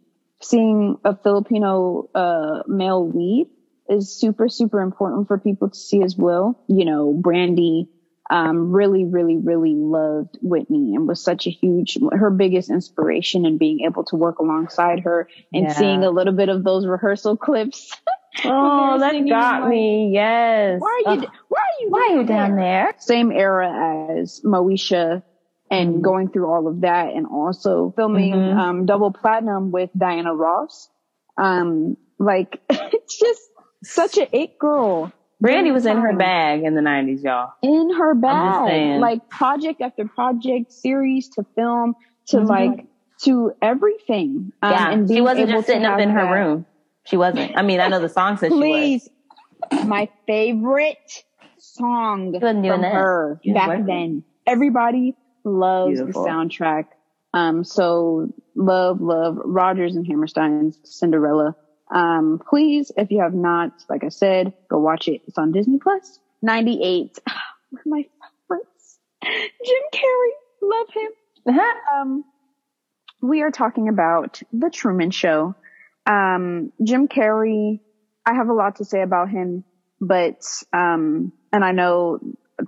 seeing 0.41 0.97
a 1.03 1.15
Filipino, 1.15 2.09
uh, 2.15 2.63
male 2.67 3.09
lead 3.09 3.47
is 3.89 4.17
super, 4.17 4.49
super 4.49 4.81
important 4.81 5.27
for 5.27 5.37
people 5.39 5.69
to 5.69 5.77
see 5.77 6.01
as 6.01 6.15
well. 6.17 6.59
You 6.67 6.85
know, 6.85 7.13
Brandy, 7.13 7.89
um, 8.31 8.71
really, 8.71 9.05
really, 9.05 9.37
really 9.37 9.75
loved 9.75 10.37
Whitney 10.41 10.95
and 10.95 11.07
was 11.07 11.23
such 11.23 11.45
a 11.45 11.51
huge, 11.51 11.97
her 12.11 12.31
biggest 12.31 12.71
inspiration 12.71 13.45
and 13.45 13.59
being 13.59 13.81
able 13.81 14.03
to 14.05 14.15
work 14.15 14.39
alongside 14.39 15.01
her 15.01 15.27
and 15.53 15.65
Yeah. 15.65 15.73
seeing 15.73 16.03
a 16.03 16.09
little 16.09 16.33
bit 16.33 16.49
of 16.49 16.63
those 16.63 16.87
rehearsal 16.87 17.37
clips. 17.45 17.95
Oh, 18.43 18.99
that 18.99 19.13
got 19.29 19.61
like, 19.61 19.69
me. 19.69 20.11
Yes. 20.13 20.79
Why 20.81 21.03
are 21.05 21.13
you, 21.15 21.21
Ugh. 21.21 21.29
why 21.47 21.59
are 21.61 21.81
you, 21.83 21.89
why 21.89 22.09
are 22.11 22.15
you 22.17 22.23
down 22.25 22.55
there? 22.55 22.93
Same 22.99 23.31
era 23.31 24.11
as 24.19 24.41
Moesha 24.45 25.23
and 25.71 25.95
Mhm. 25.95 26.01
going 26.01 26.29
through 26.29 26.47
all 26.51 26.67
of 26.67 26.81
that 26.81 27.13
and 27.13 27.25
also 27.27 27.93
filming, 27.95 28.33
Mhm. 28.33 28.55
um, 28.57 28.85
double 28.85 29.11
platinum 29.11 29.71
with 29.71 29.89
Diana 29.97 30.33
Ross. 30.35 30.89
Um, 31.37 31.97
like 32.19 32.59
it's 32.69 33.17
just 33.19 33.41
such 33.83 34.17
a 34.17 34.35
it 34.35 34.57
girl. 34.59 35.11
Brandy 35.41 35.71
was 35.71 35.85
in 35.85 35.97
her 35.97 36.15
bag 36.15 36.63
in 36.63 36.75
the 36.75 36.81
90s, 36.81 37.23
y'all. 37.23 37.51
in 37.61 37.89
her 37.93 38.15
bag, 38.15 38.67
saying. 38.69 38.99
like 39.01 39.27
project 39.29 39.81
after 39.81 40.05
project, 40.07 40.71
series 40.71 41.29
to 41.35 41.45
film 41.55 41.95
to 42.27 42.37
Mhm. 42.37 42.47
like 42.49 42.87
to 43.23 43.51
everything. 43.61 44.51
Um, 44.61 44.71
yeah. 44.71 44.91
and 44.91 45.09
She 45.09 45.21
wasn't 45.21 45.49
able 45.49 45.59
just 45.59 45.67
sitting 45.67 45.83
to 45.83 45.89
up 45.91 45.99
in 45.99 46.09
her 46.09 46.23
that- 46.23 46.31
room. 46.31 46.65
She 47.05 47.17
wasn't. 47.17 47.57
I 47.57 47.61
mean, 47.61 47.79
I 47.79 47.87
know 47.87 47.99
the 47.99 48.09
song 48.09 48.37
said 48.37 48.51
she 48.51 48.55
was. 48.55 48.61
Please, 48.61 49.09
my 49.85 50.09
favorite 50.27 51.23
song 51.57 52.37
from 52.39 52.61
that. 52.61 52.93
her 52.93 53.39
She 53.43 53.51
was 53.51 53.55
back 53.55 53.67
working. 53.67 53.85
then. 53.85 54.23
Everybody 54.47 55.15
loves 55.43 55.95
Beautiful. 55.99 56.23
the 56.23 56.29
soundtrack. 56.29 56.85
Um, 57.33 57.63
so 57.63 58.33
love, 58.55 59.01
love 59.01 59.37
Rodgers 59.43 59.95
and 59.95 60.05
Hammerstein's 60.07 60.79
Cinderella. 60.83 61.55
Um, 61.93 62.41
please, 62.49 62.91
if 62.95 63.11
you 63.11 63.21
have 63.21 63.33
not, 63.33 63.71
like 63.89 64.03
I 64.03 64.09
said, 64.09 64.53
go 64.69 64.79
watch 64.79 65.07
it. 65.07 65.21
It's 65.27 65.37
on 65.37 65.51
Disney 65.51 65.79
Plus. 65.79 66.19
98. 66.41 67.19
One 67.69 67.79
of 67.79 67.85
my 67.85 68.05
favorites. 68.47 68.99
Jim 69.23 69.83
Carrey. 69.93 70.29
Love 70.61 70.87
him 70.93 71.11
um, 71.95 72.23
we 73.21 73.41
are 73.41 73.51
talking 73.51 73.89
about 73.89 74.41
the 74.53 74.69
Truman 74.69 75.11
Show. 75.11 75.55
Um, 76.05 76.71
Jim 76.83 77.07
Carrey. 77.07 77.79
I 78.25 78.33
have 78.33 78.49
a 78.49 78.53
lot 78.53 78.77
to 78.77 78.85
say 78.85 79.01
about 79.01 79.29
him, 79.29 79.63
but 80.01 80.41
um, 80.73 81.31
and 81.53 81.63
I 81.63 81.71
know 81.71 82.19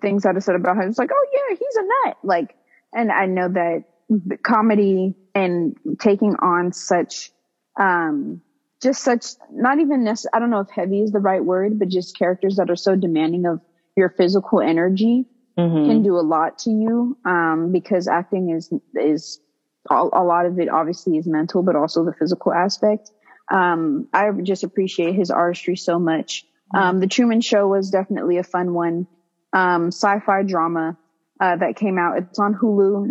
things 0.02 0.24
that 0.24 0.36
I 0.36 0.40
said 0.40 0.56
about 0.56 0.78
him. 0.78 0.90
It's 0.90 1.00
like, 1.00 1.10
oh 1.12 1.26
yeah, 1.34 1.56
he's 1.58 1.76
a 1.76 2.08
nut. 2.08 2.18
Like, 2.24 2.56
and 2.94 3.12
I 3.12 3.26
know 3.26 3.50
that 3.50 3.84
comedy 4.44 5.16
and 5.34 5.76
taking 6.00 6.36
on 6.36 6.74
such, 6.74 7.32
um, 7.80 8.42
just 8.82 9.04
such 9.04 9.26
not 9.52 9.80
even 9.80 10.04
necessarily. 10.04 10.36
I 10.36 10.40
don't 10.40 10.50
know 10.52 10.60
if 10.60 10.70
heavy 10.70 11.02
is 11.02 11.12
the 11.12 11.20
right 11.20 11.44
word, 11.44 11.80
but 11.80 11.88
just 11.88 12.18
characters 12.18 12.58
that 12.58 12.70
are 12.70 12.76
so 12.76 12.96
demanding 12.96 13.46
of 13.46 13.62
your 13.96 14.10
physical 14.10 14.62
energy 14.62 15.26
Mhm. 15.58 15.86
can 15.88 16.04
do 16.04 16.18
a 16.18 16.22
lot 16.22 16.60
to 16.60 16.70
you 16.70 17.18
um, 17.26 17.72
because 17.72 18.08
acting 18.08 18.52
is 18.52 18.72
is 18.94 19.40
a, 19.90 19.96
a 19.96 20.24
lot 20.24 20.46
of 20.46 20.60
it 20.60 20.70
obviously 20.70 21.18
is 21.18 21.26
mental, 21.26 21.64
but 21.64 21.76
also 21.76 22.06
the 22.06 22.14
physical 22.14 22.54
aspect. 22.54 23.10
Um, 23.50 24.08
I 24.14 24.30
just 24.44 24.64
appreciate 24.64 25.16
his 25.16 25.32
artistry 25.32 25.76
so 25.76 26.00
much. 26.00 26.46
Um, 26.74 27.00
the 27.00 27.08
Truman 27.08 27.42
Show 27.42 27.68
was 27.68 27.90
definitely 27.90 28.38
a 28.38 28.44
fun 28.44 28.74
one. 28.74 29.08
Um, 29.54 29.88
sci-fi 29.88 30.44
drama 30.44 30.98
uh, 31.40 31.56
that 31.56 31.76
came 31.76 31.98
out. 31.98 32.18
It's 32.18 32.40
on 32.40 32.56
Hulu. 32.56 33.08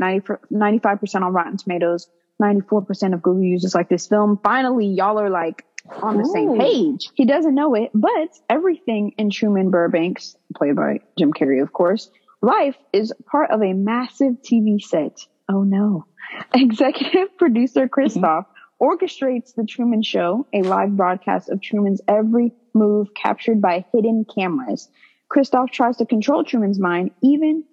95 0.50 1.00
percent 1.00 1.24
on 1.24 1.32
Rotten 1.32 1.56
Tomatoes. 1.56 2.08
Ninety 2.38 2.60
four 2.60 2.82
percent 2.82 3.14
of 3.14 3.22
Google 3.22 3.44
users 3.44 3.74
like 3.74 3.88
this 3.88 4.06
film. 4.06 4.38
Finally, 4.42 4.88
y'all 4.88 5.18
are 5.18 5.30
like 5.30 5.64
on 6.02 6.18
the 6.18 6.24
same 6.26 6.58
page. 6.58 7.08
He 7.14 7.24
doesn't 7.24 7.54
know 7.54 7.74
it, 7.74 7.90
but 7.94 8.28
everything 8.50 9.14
in 9.16 9.30
Truman 9.30 9.70
Burbanks, 9.70 10.36
played 10.54 10.76
by 10.76 11.00
Jim 11.18 11.32
Carrey, 11.32 11.62
of 11.62 11.72
course, 11.72 12.10
life 12.42 12.76
is 12.92 13.12
part 13.30 13.50
of 13.50 13.62
a 13.62 13.72
massive 13.72 14.42
TV 14.42 14.82
set. 14.82 15.18
Oh 15.48 15.62
no. 15.62 16.04
Executive 16.54 17.36
producer 17.38 17.88
Christof 17.88 18.44
orchestrates 18.80 19.54
the 19.54 19.64
Truman 19.64 20.02
Show, 20.02 20.46
a 20.52 20.62
live 20.62 20.96
broadcast 20.96 21.48
of 21.48 21.60
Truman's 21.60 22.00
every 22.08 22.52
move 22.74 23.08
captured 23.14 23.60
by 23.60 23.84
hidden 23.92 24.24
cameras. 24.24 24.88
Christof 25.30 25.70
tries 25.70 25.96
to 25.96 26.06
control 26.06 26.44
Truman's 26.44 26.78
mind, 26.78 27.10
even 27.22 27.64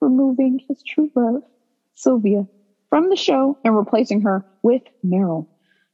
removing 0.00 0.60
his 0.68 0.82
true 0.82 1.10
love, 1.14 1.42
Sylvia, 1.94 2.46
from 2.88 3.10
the 3.10 3.16
show 3.16 3.58
and 3.64 3.76
replacing 3.76 4.22
her 4.22 4.44
with 4.62 4.82
Meryl. 5.04 5.46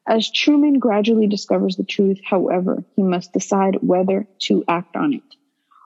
As 0.06 0.30
Truman 0.30 0.78
gradually 0.78 1.26
discovers 1.26 1.76
the 1.76 1.84
truth, 1.84 2.20
however, 2.24 2.84
he 2.94 3.02
must 3.02 3.32
decide 3.32 3.78
whether 3.80 4.26
to 4.42 4.62
act 4.68 4.96
on 4.96 5.14
it. 5.14 5.22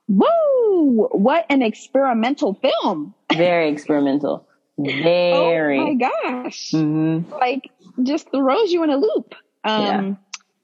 Woo! 0.08 1.08
What 1.12 1.46
an 1.48 1.62
experimental 1.62 2.54
film! 2.54 3.14
Very 3.32 3.70
experimental. 3.70 4.47
Very. 4.78 5.80
Oh 5.80 5.86
my 5.86 5.94
gosh. 5.94 6.70
Mhm. 6.72 7.30
Like 7.30 7.70
just 8.02 8.30
throws 8.30 8.70
you 8.72 8.84
in 8.84 8.90
a 8.90 8.96
loop. 8.96 9.34
Um 9.64 10.18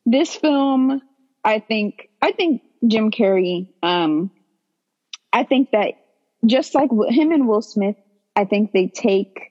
this 0.06 0.34
film, 0.36 1.00
I 1.42 1.58
think 1.58 2.08
I 2.22 2.32
think 2.32 2.62
Jim 2.86 3.10
Carrey, 3.10 3.68
um 3.82 4.30
I 5.32 5.44
think 5.44 5.70
that 5.72 5.94
just 6.46 6.74
like 6.74 6.90
him 7.08 7.32
and 7.32 7.48
Will 7.48 7.62
Smith, 7.62 7.96
I 8.36 8.44
think 8.44 8.70
they 8.72 8.86
take 8.86 9.50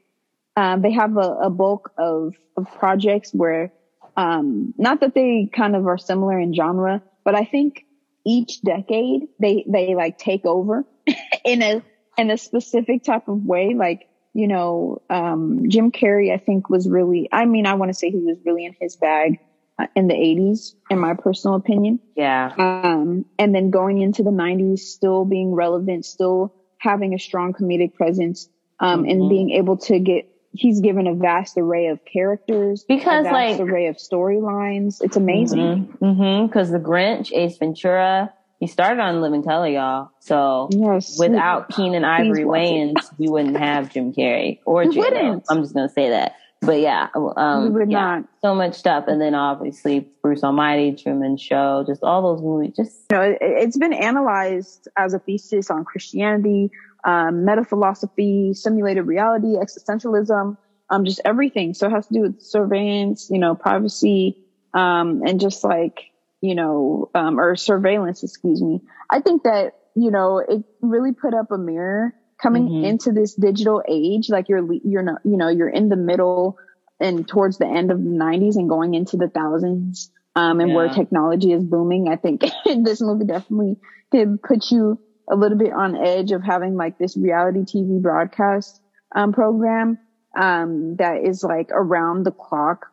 um 0.56 0.82
they 0.82 0.91
have 0.91 1.17
a, 1.17 1.30
a 1.43 1.49
bulk 1.49 1.91
of 1.97 2.34
of 2.56 2.67
projects 2.78 3.32
where 3.34 3.71
um 4.15 4.73
not 4.78 5.02
that 5.02 5.13
they 5.13 5.49
kind 5.54 5.76
of 5.76 5.88
are 5.88 5.97
similar 5.97 6.39
in 6.39 6.54
genre, 6.54 7.02
but 7.26 7.36
I 7.36 7.43
think 7.43 7.84
each 8.26 8.62
decade 8.62 9.23
they 9.39 9.65
they 9.67 9.95
like 9.95 10.17
take 10.17 10.45
over 10.45 10.86
in 11.43 11.62
a 11.62 11.82
in 12.17 12.32
a 12.32 12.38
specific 12.38 13.04
type 13.04 13.28
of 13.28 13.43
way 13.43 13.73
like 13.73 14.08
you 14.34 14.48
know 14.48 15.02
um 15.10 15.69
jim 15.69 15.91
carrey 15.91 16.34
i 16.34 16.38
think 16.38 16.69
was 16.69 16.88
really 16.89 17.30
i 17.32 17.46
mean 17.46 17.65
i 17.65 17.74
want 17.76 17.89
to 17.89 17.93
say 17.93 18.10
he 18.10 18.17
was 18.19 18.38
really 18.46 18.65
in 18.65 18.76
his 18.80 18.96
bag 18.96 19.39
uh, 19.80 19.88
in 19.96 20.08
the 20.08 20.13
80s 20.13 20.74
in 20.89 21.00
my 21.00 21.13
personal 21.13 21.56
opinion 21.56 22.00
Yeah. 22.15 22.52
um 22.58 23.26
and 23.39 23.54
then 23.54 23.69
going 23.69 24.02
into 24.02 24.24
the 24.24 24.32
90s 24.32 24.80
still 24.80 25.26
being 25.26 25.54
relevant 25.54 26.06
still 26.06 26.54
having 26.80 27.13
a 27.13 27.19
strong 27.19 27.54
comedic 27.54 27.93
presence 27.93 28.50
um 28.80 29.04
Mhm. 29.04 29.12
and 29.12 29.30
being 29.30 29.50
able 29.52 29.78
to 29.78 30.00
get 30.00 30.28
he's 30.56 30.82
given 30.82 31.08
a 31.08 31.15
vast 31.15 31.58
array 31.58 31.88
of 31.88 32.00
characters 32.06 32.84
Because, 32.88 33.26
a 33.26 33.30
vast 33.30 33.60
like- 33.60 33.60
array 33.60 33.88
of 33.88 33.98
storylines 33.98 34.98
it's 35.02 35.17
amazing 35.17 35.93
Mm-hmm. 36.02 36.46
Because 36.48 36.69
the 36.72 36.80
Grinch, 36.80 37.32
Ace 37.34 37.58
Ventura, 37.58 38.32
he 38.63 38.67
started 38.67 39.02
on 39.02 39.19
Living 39.19 39.43
Color, 39.43 39.67
y'all. 39.67 40.12
So 40.21 40.69
yes 40.71 41.19
without 41.19 41.67
Keenen 41.67 42.06
Ivory. 42.06 42.45
Wayans, 42.45 43.12
we 43.17 43.28
wouldn't 43.28 43.58
have 43.58 43.91
Jim 43.91 44.13
Carrey 44.13 44.60
or 44.65 44.86
J. 44.86 45.02
I'm 45.49 45.62
just 45.62 45.73
gonna 45.73 45.89
say 45.89 46.12
that. 46.12 46.38
But 46.62 46.80
yeah, 46.80 47.10
um, 47.13 47.65
we 47.65 47.69
would 47.71 47.91
yeah, 47.91 47.99
not 47.99 48.30
so 48.41 48.56
much 48.56 48.76
stuff, 48.76 49.10
and 49.10 49.19
then 49.19 49.36
obviously 49.36 50.08
Bruce 50.21 50.45
Almighty, 50.45 50.95
Truman 50.95 51.36
Show, 51.36 51.84
just 51.86 52.04
all 52.04 52.21
those 52.21 52.41
movies. 52.41 52.73
Just 52.78 53.02
you 53.12 53.17
know, 53.17 53.23
it, 53.23 53.38
it's 53.41 53.78
been 53.78 53.91
analyzed 53.91 54.88
as 54.95 55.13
a 55.13 55.19
thesis 55.19 55.69
on 55.69 55.84
Christianity, 55.84 56.71
um, 57.04 57.43
meta 57.43 57.65
philosophy, 57.65 58.54
simulated 58.54 59.06
reality, 59.06 59.56
existentialism, 59.58 60.56
um, 60.89 61.04
just 61.04 61.19
everything. 61.26 61.73
So 61.73 61.88
it 61.88 61.91
has 61.91 62.08
to 62.08 62.13
do 62.13 62.21
with 62.21 62.41
surveillance, 62.41 63.28
you 63.30 63.39
know, 63.39 63.56
privacy, 63.56 64.38
um, 64.73 65.21
and 65.26 65.41
just 65.41 65.65
like, 65.65 66.12
you 66.43 66.56
know, 66.56 67.10
um, 67.15 67.39
or 67.39 67.56
surveillance, 67.56 68.21
excuse 68.21 68.62
me. 68.62 68.82
I 69.10 69.21
think 69.21 69.43
that, 69.43 69.71
you 69.95 70.12
know, 70.12 70.39
it 70.39 70.63
really 70.82 71.13
put 71.13 71.34
up 71.34 71.51
a 71.51 71.58
mirror 71.58 72.13
coming 72.41 72.67
Mhm. 72.67 72.84
into 72.84 73.13
this 73.13 73.34
digital 73.34 73.82
age. 73.88 74.29
Like 74.29 74.49
you're, 74.49 74.62
you're 74.84 75.03
not, 75.03 75.21
you 75.23 75.38
know, 75.38 75.47
you're 75.47 75.69
in 75.69 75.88
the 75.88 75.95
middle 75.95 76.58
and 76.99 77.25
towards 77.25 77.60
the 77.60 77.65
end 77.65 77.91
of 77.91 78.03
the 78.03 78.10
nineties 78.10 78.58
and 78.58 78.67
going 78.67 78.93
into 78.93 79.15
the 79.15 79.29
thousands. 79.29 80.12
Um, 80.36 80.60
and 80.60 80.73
where 80.73 80.89
technology 80.89 81.53
is 81.53 81.63
booming. 81.63 82.10
I 82.10 82.17
think 82.17 82.41
this 82.65 83.01
movie 83.01 83.25
definitely 83.25 83.77
could 84.12 84.41
put 84.41 84.69
you 84.71 84.99
a 85.29 85.36
little 85.38 85.58
bit 85.58 85.71
on 85.71 85.95
edge 85.95 86.32
of 86.32 86.43
having 86.43 86.75
like 86.75 86.97
this 86.97 87.15
reality 87.15 87.62
TV 87.62 88.01
broadcast, 88.01 88.82
um, 89.15 89.32
program, 89.32 89.97
um, 90.36 90.95
that 90.97 91.23
is 91.23 91.43
like 91.43 91.69
around 91.71 92.23
the 92.25 92.32
clock 92.32 92.88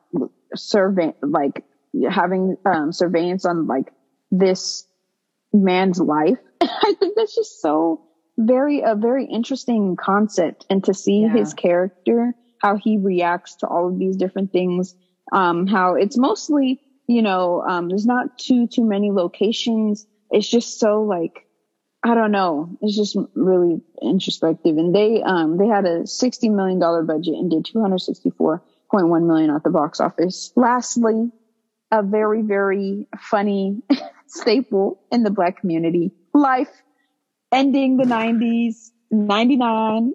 survey, 0.55 1.15
like 1.23 1.65
having, 2.11 2.57
um, 2.65 2.93
surveillance 2.93 3.45
on 3.45 3.67
like 3.67 3.93
this 4.31 4.87
man's 5.53 5.99
life. 6.01 6.39
I 6.61 6.95
think 6.99 7.15
that's 7.17 7.35
just 7.35 7.61
so 7.61 8.03
very, 8.39 8.81
a 8.85 8.95
very 8.95 9.27
interesting 9.27 9.97
concept 9.97 10.65
and 10.71 10.83
to 10.85 10.95
see 10.95 11.23
Yeah. 11.23 11.33
his 11.37 11.55
character, 11.55 12.35
how 12.59 12.77
he 12.77 12.99
reacts 12.99 13.57
to 13.57 13.67
all 13.67 13.89
of 13.89 13.99
these 13.99 14.17
different 14.17 14.53
things, 14.53 14.95
um, 15.33 15.67
how 15.67 15.95
it's 15.95 16.17
mostly, 16.19 16.81
you 17.07 17.23
know, 17.23 17.63
um, 17.63 17.89
there's 17.89 18.07
not 18.07 18.27
too, 18.39 18.67
too 18.67 18.85
many 18.85 19.11
locations. 19.11 20.07
It's 20.31 20.49
just 20.49 20.79
so 20.79 21.03
like, 21.03 21.47
I 22.03 22.15
don't 22.15 22.31
know. 22.33 22.71
It's 22.81 22.97
just 22.97 23.17
really 23.35 23.83
introspective. 24.01 24.79
And 24.79 24.95
they, 24.95 25.23
um, 25.23 25.57
they 25.59 25.67
had 25.67 25.85
a 25.85 26.01
$60 26.05 26.51
million 26.55 26.79
budget 26.79 27.35
and 27.35 27.51
did 27.51 27.65
264.1 27.67 29.27
million 29.27 29.51
at 29.51 29.63
the 29.65 29.71
box 29.71 30.01
office. 30.01 30.53
Lastly, 30.57 31.31
a 31.91 32.03
very, 32.03 32.43
very 32.43 33.07
funny 33.19 33.83
staple 34.27 35.01
in 35.11 35.23
the 35.23 35.31
black 35.31 35.61
community. 35.61 36.13
Life 36.35 36.71
ending 37.53 37.97
the 37.97 38.05
90s, 38.05 38.91
99. 39.11 40.13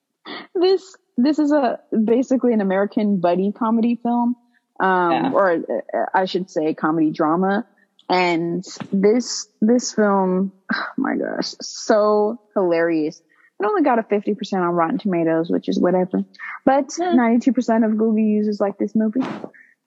this, 0.54 0.96
this 1.16 1.38
is 1.38 1.52
a 1.52 1.78
basically 2.04 2.52
an 2.52 2.60
American 2.60 3.20
buddy 3.20 3.52
comedy 3.52 3.98
film, 4.02 4.36
um, 4.80 5.10
Yeah. 5.12 5.30
or 5.32 5.52
uh, 5.52 6.06
I 6.14 6.24
should 6.24 6.50
say 6.50 6.74
comedy 6.74 7.10
drama. 7.10 7.66
And 8.08 8.64
this, 8.92 9.46
this 9.60 9.92
film, 9.94 10.52
oh 10.74 10.84
my 10.96 11.14
gosh, 11.16 11.54
so 11.60 12.40
hilarious. 12.54 13.22
It 13.60 13.66
only 13.66 13.82
got 13.82 14.00
a 14.00 14.02
50% 14.02 14.54
on 14.54 14.74
Rotten 14.74 14.98
Tomatoes, 14.98 15.48
which 15.48 15.68
is 15.68 15.78
whatever. 15.78 16.24
But 16.64 16.88
92% 16.88 17.84
of 17.84 17.92
Google 17.92 18.18
users 18.18 18.58
like 18.60 18.76
this 18.76 18.96
movie. 18.96 19.20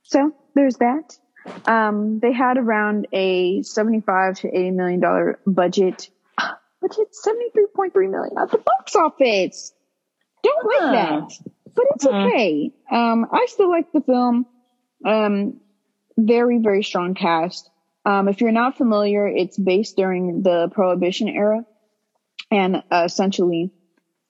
So 0.04 0.32
there's 0.54 0.78
that. 0.78 1.18
Um, 1.66 2.20
they 2.20 2.32
had 2.34 2.58
around 2.58 3.08
a 3.14 3.62
75 3.64 4.40
to 4.40 4.48
80 4.48 4.72
million 4.72 5.00
dollar 5.00 5.40
budget, 5.46 6.10
but 6.38 6.96
it's 6.98 7.26
73.3 7.28 7.94
million 8.12 8.38
at 8.38 8.52
the 8.52 8.58
box 8.58 8.96
office. 8.96 9.74
Don't 10.44 10.66
like 10.66 10.94
that, 10.94 11.34
but 11.76 11.86
it's 11.96 12.06
Hmm. 12.06 12.16
okay. 12.16 12.72
Um, 12.92 13.26
I 13.32 13.46
still 13.50 13.70
like 13.70 13.92
the 13.92 14.02
film. 14.02 14.46
Um, 15.06 15.60
very, 16.18 16.60
very 16.60 16.84
strong 16.84 17.14
cast. 17.14 17.70
Um, 18.06 18.28
if 18.28 18.40
you're 18.42 18.52
not 18.52 18.78
familiar, 18.78 19.28
it's 19.28 19.58
based 19.58 19.96
during 19.98 20.44
the 20.44 20.70
Prohibition 20.72 21.28
era, 21.28 21.66
and 22.52 22.84
uh, 22.92 23.04
essentially, 23.06 23.72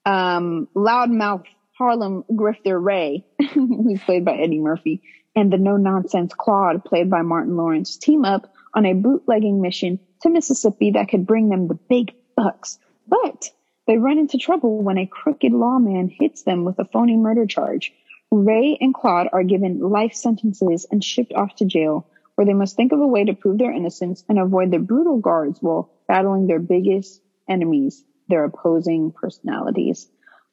um, 0.06 0.68
loudmouth 0.76 1.44
Harlem 1.78 2.24
grifter 2.32 2.82
Ray, 2.82 3.26
who's 3.54 4.02
played 4.04 4.24
by 4.24 4.38
Eddie 4.38 4.60
Murphy, 4.60 5.02
and 5.36 5.52
the 5.52 5.58
no 5.58 5.76
nonsense 5.76 6.34
Claude, 6.34 6.86
played 6.86 7.10
by 7.10 7.22
Martin 7.22 7.58
Lawrence, 7.58 7.98
team 7.98 8.24
up 8.24 8.54
on 8.74 8.86
a 8.86 8.94
bootlegging 8.94 9.62
mission 9.62 10.00
to 10.22 10.30
Mississippi 10.30 10.92
that 10.92 11.10
could 11.10 11.28
bring 11.28 11.50
them 11.50 11.68
the 11.68 11.74
big 11.74 12.14
bucks. 12.38 12.80
But 13.08 13.52
they 13.88 13.98
run 13.98 14.18
into 14.18 14.38
trouble 14.38 14.82
when 14.82 14.98
a 14.98 15.06
crooked 15.06 15.52
lawman 15.52 16.08
hits 16.08 16.44
them 16.44 16.64
with 16.64 16.80
a 16.80 16.86
phony 16.86 17.18
murder 17.18 17.46
charge. 17.46 17.94
Ray 18.32 18.78
and 18.80 18.94
Claude 18.94 19.28
are 19.34 19.44
given 19.44 19.80
life 19.80 20.14
sentences 20.14 20.88
and 20.90 21.04
shipped 21.04 21.34
off 21.34 21.56
to 21.56 21.66
jail, 21.66 22.08
where 22.36 22.46
they 22.46 22.54
must 22.54 22.78
think 22.78 22.94
of 22.94 23.02
a 23.02 23.08
way 23.08 23.26
to 23.26 23.34
prove 23.34 23.58
their 23.58 23.72
innocence 23.72 24.24
and 24.30 24.40
avoid 24.40 24.72
the 24.72 24.80
brutal 24.80 25.18
guards 25.18 25.60
while 25.62 25.92
battling 26.08 26.48
their 26.48 26.60
biggest 26.60 27.22
enemies, 27.50 28.04
their 28.30 28.46
opposing 28.46 29.12
personalities. 29.12 30.08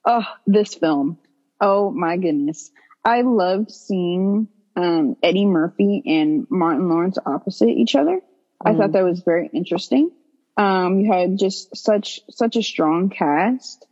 Oh, 0.05 0.25
this 0.47 0.75
film. 0.75 1.19
Oh 1.61 1.91
my 1.91 2.17
goodness. 2.17 2.71
I 3.05 3.23
loved 3.23 3.71
seeing 3.71 4.49
um, 4.77 5.17
Eddie 5.23 5.47
Murphy 5.47 6.03
and 6.07 6.47
Martin 6.51 6.89
Lawrence 6.89 7.19
opposite 7.25 7.69
each 7.69 7.95
other. 7.95 8.21
I 8.65 8.75
thought 8.75 8.93
that 8.93 9.03
was 9.03 9.23
very 9.23 9.51
interesting. 9.53 10.11
Um, 10.57 11.01
you 11.01 11.13
had 11.13 11.37
just 11.37 11.77
such 11.77 12.21
such 12.31 12.57
a 12.57 12.63
strong 12.63 13.09
cast. 13.09 13.85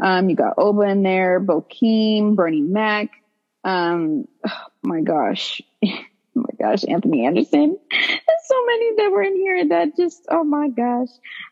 Um, 0.00 0.28
you 0.28 0.36
got 0.36 0.54
Oba 0.58 0.82
in 0.82 1.02
there, 1.02 1.40
Bokeem, 1.40 2.34
Bernie 2.34 2.60
Mac. 2.60 3.10
Um, 3.62 4.26
oh 4.46 4.66
my 4.82 5.00
gosh, 5.00 5.62
oh 5.84 5.90
my 6.34 6.50
gosh, 6.58 6.84
Anthony 6.88 7.24
Anderson. 7.26 7.78
There's 7.90 8.46
so 8.46 8.66
many 8.66 8.96
that 8.96 9.10
were 9.10 9.22
in 9.22 9.36
here 9.36 9.68
that 9.68 9.96
just, 9.96 10.26
oh 10.28 10.44
my 10.44 10.68
gosh, 10.68 11.08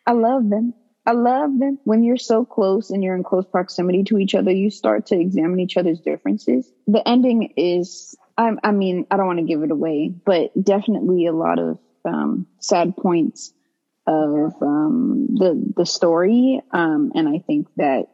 I 0.06 0.12
love 0.12 0.48
them. 0.48 0.74
I 1.06 1.12
love 1.12 1.58
them. 1.58 1.78
When 1.84 2.02
you're 2.02 2.16
so 2.16 2.44
close 2.44 2.90
and 2.90 3.02
you're 3.04 3.14
in 3.16 3.24
close 3.24 3.44
proximity 3.46 4.04
to 4.04 4.18
each 4.18 4.34
other, 4.34 4.50
you 4.50 4.70
start 4.70 5.06
to 5.06 5.18
examine 5.20 5.60
each 5.60 5.76
other's 5.76 6.00
differences. 6.00 6.70
The 6.86 7.06
ending 7.06 7.52
is, 7.56 8.16
I, 8.38 8.52
I 8.62 8.70
mean, 8.72 9.06
I 9.10 9.16
don't 9.16 9.26
want 9.26 9.38
to 9.40 9.44
give 9.44 9.62
it 9.62 9.70
away, 9.70 10.08
but 10.08 10.50
definitely 10.62 11.26
a 11.26 11.32
lot 11.32 11.58
of 11.58 11.78
um, 12.06 12.46
sad 12.60 12.96
points 12.96 13.52
of 14.06 14.54
um, 14.62 15.28
the 15.30 15.72
the 15.76 15.86
story, 15.86 16.60
um, 16.72 17.12
and 17.14 17.26
I 17.26 17.38
think 17.38 17.68
that 17.76 18.08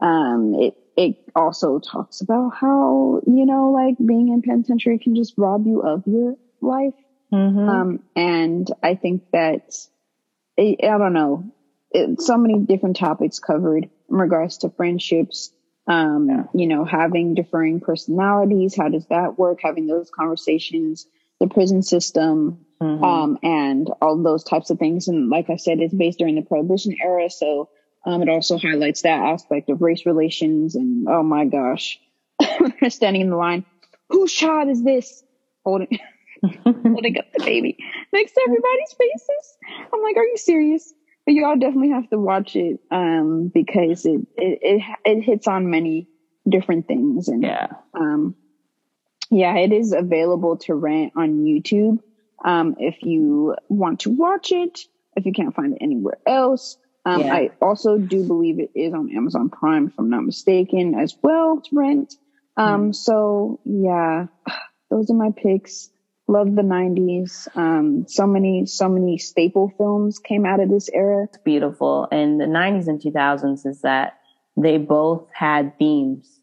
um, 0.00 0.54
it 0.54 0.76
it 0.96 1.16
also 1.34 1.80
talks 1.80 2.20
about 2.20 2.50
how 2.54 3.20
you 3.26 3.44
know 3.44 3.72
like 3.72 3.96
being 3.98 4.28
in 4.28 4.42
penitentiary 4.42 5.00
can 5.00 5.16
just 5.16 5.34
rob 5.36 5.66
you 5.66 5.80
of 5.82 6.04
your 6.06 6.36
life, 6.60 6.94
Mhm. 7.32 7.68
um, 7.68 8.00
and 8.14 8.70
I 8.84 8.94
think 8.94 9.24
that 9.32 9.74
I 10.58 10.76
don't 10.80 11.12
know, 11.12 11.50
it, 11.90 12.20
so 12.20 12.36
many 12.36 12.58
different 12.58 12.96
topics 12.96 13.38
covered 13.38 13.84
in 14.10 14.16
regards 14.16 14.58
to 14.58 14.70
friendships, 14.70 15.52
Um, 15.88 16.28
Yeah. 16.28 16.42
you 16.52 16.66
know, 16.66 16.84
having 16.84 17.34
differing 17.34 17.78
personalities, 17.78 18.74
how 18.76 18.88
does 18.88 19.06
that 19.06 19.38
work? 19.38 19.60
Having 19.62 19.86
those 19.86 20.10
conversations, 20.10 21.06
the 21.38 21.46
prison 21.46 21.80
system, 21.82 22.66
Mhm. 22.82 23.04
um, 23.04 23.38
and 23.44 23.88
all 24.02 24.20
those 24.20 24.42
types 24.42 24.70
of 24.70 24.80
things. 24.80 25.06
And 25.06 25.30
like 25.30 25.48
I 25.48 25.54
said, 25.56 25.78
it's 25.80 25.94
based 25.94 26.18
during 26.18 26.34
the 26.34 26.42
Prohibition 26.42 26.96
era, 27.00 27.30
so 27.30 27.68
um, 28.04 28.20
it 28.22 28.28
also 28.28 28.58
highlights 28.58 29.02
that 29.02 29.20
aspect 29.20 29.70
of 29.70 29.80
race 29.80 30.04
relations. 30.06 30.74
And 30.74 31.08
oh 31.08 31.22
my 31.22 31.44
gosh, 31.44 32.00
standing 32.88 33.22
in 33.22 33.30
the 33.30 33.36
line, 33.36 33.64
whose 34.08 34.32
child 34.32 34.68
is 34.68 34.82
this? 34.82 35.22
Holding, 35.64 35.98
holding 36.64 37.16
up 37.18 37.32
the 37.32 37.44
baby 37.44 37.76
next 38.12 38.32
to 38.32 38.40
everybody's 38.44 38.92
faces. 38.92 39.56
I'm 39.92 40.02
like, 40.02 40.16
are 40.16 40.24
you 40.24 40.36
serious? 40.36 40.92
But 41.26 41.34
y'all 41.34 41.58
definitely 41.58 41.90
have 41.90 42.08
to 42.10 42.18
watch 42.18 42.54
it 42.54 42.78
um, 42.90 43.50
because 43.52 44.06
it, 44.06 44.20
it 44.36 44.58
it 44.62 44.82
it 45.04 45.22
hits 45.22 45.48
on 45.48 45.70
many 45.70 46.08
different 46.48 46.86
things 46.86 47.26
and 47.26 47.42
yeah. 47.42 47.66
um, 47.94 48.36
yeah, 49.30 49.56
it 49.56 49.72
is 49.72 49.92
available 49.92 50.56
to 50.58 50.74
rent 50.74 51.12
on 51.16 51.44
YouTube. 51.44 51.98
Um, 52.44 52.76
if 52.78 53.02
you 53.02 53.56
want 53.68 54.00
to 54.00 54.10
watch 54.10 54.52
it, 54.52 54.80
if 55.16 55.26
you 55.26 55.32
can't 55.32 55.54
find 55.54 55.74
it 55.74 55.78
anywhere 55.80 56.18
else. 56.26 56.76
Um, 57.04 57.20
Yeah. 57.20 57.34
I 57.34 57.50
also 57.60 57.98
do 57.98 58.26
believe 58.26 58.58
it 58.60 58.70
is 58.74 58.92
on 58.92 59.10
Amazon 59.14 59.48
Prime, 59.48 59.88
if 59.88 59.94
I'm 59.98 60.10
not 60.10 60.24
mistaken, 60.24 60.94
as 60.94 61.16
well 61.22 61.60
to 61.60 61.76
rent. 61.76 62.14
Um, 62.56 62.92
so 62.92 63.60
yeah, 63.64 64.26
those 64.90 65.10
are 65.10 65.14
my 65.14 65.30
picks. 65.30 65.90
Love 66.28 66.54
the 66.56 66.62
90s. 66.62 67.46
Um, 67.56 68.04
so 68.08 68.26
many, 68.26 68.66
so 68.66 68.88
many 68.88 69.16
staple 69.16 69.72
films 69.78 70.18
came 70.18 70.44
out 70.44 70.58
of 70.60 70.68
this 70.68 70.88
era. 70.92 71.24
It's 71.24 71.38
beautiful. 71.38 72.08
And 72.10 72.40
the 72.40 72.46
90s 72.46 72.88
and 72.88 73.00
2000s 73.00 73.64
is 73.64 73.82
that 73.82 74.14
they 74.56 74.78
both 74.78 75.28
had 75.32 75.78
themes 75.78 76.40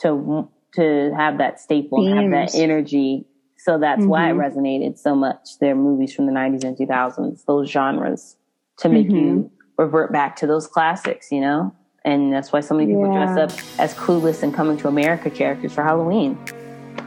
to 0.00 0.48
to 0.74 1.12
have 1.16 1.38
that 1.38 1.58
staple 1.60 2.06
and 2.06 2.18
have 2.20 2.30
that 2.30 2.54
energy. 2.54 3.26
So 3.56 3.78
that's 3.78 4.04
why 4.06 4.30
it 4.30 4.34
Mhm. 4.34 4.54
resonated 4.54 4.98
so 4.98 5.14
much. 5.14 5.58
Their 5.60 5.74
movies 5.74 6.14
from 6.14 6.26
the 6.26 6.32
90s 6.32 6.62
and 6.62 6.76
2000s, 6.76 7.44
those 7.44 7.68
genres, 7.70 8.36
to 8.78 8.88
make 8.88 9.08
Mm-hmm. 9.08 9.16
you 9.18 9.50
revert 9.78 10.12
back 10.12 10.36
to 10.36 10.46
those 10.46 10.66
classics, 10.66 11.32
you 11.32 11.40
know? 11.40 11.72
And 12.04 12.32
that's 12.32 12.52
why 12.52 12.60
so 12.60 12.74
many 12.74 12.92
people 12.92 13.08
Yeah. 13.08 13.24
dress 13.26 13.36
up 13.36 13.50
as 13.80 13.94
clueless 13.94 14.42
and 14.42 14.54
coming 14.54 14.76
to 14.78 14.88
America 14.88 15.30
characters 15.30 15.72
for 15.74 15.82
Halloween, 15.82 16.38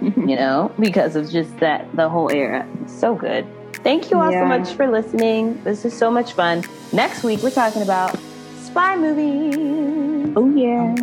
you 0.02 0.36
know, 0.36 0.72
because 0.80 1.16
of 1.16 1.30
just 1.30 1.58
that, 1.60 1.94
the 1.96 2.10
whole 2.10 2.32
era. 2.32 2.68
So 2.88 3.16
good. 3.16 3.46
Thank 3.84 4.12
you 4.12 4.20
all 4.22 4.32
yeah. 4.32 4.42
so 4.42 4.46
much 4.46 4.76
for 4.76 4.88
listening. 4.88 5.62
This 5.64 5.86
is 5.86 5.98
so 5.98 6.12
much 6.12 6.34
fun. 6.34 6.64
Next 6.94 7.24
week, 7.24 7.42
we're 7.42 7.50
talking 7.50 7.82
about 7.82 8.18
spy 8.60 8.96
movies. 8.96 10.34
Oh, 10.36 10.50
yeah. 10.56 10.96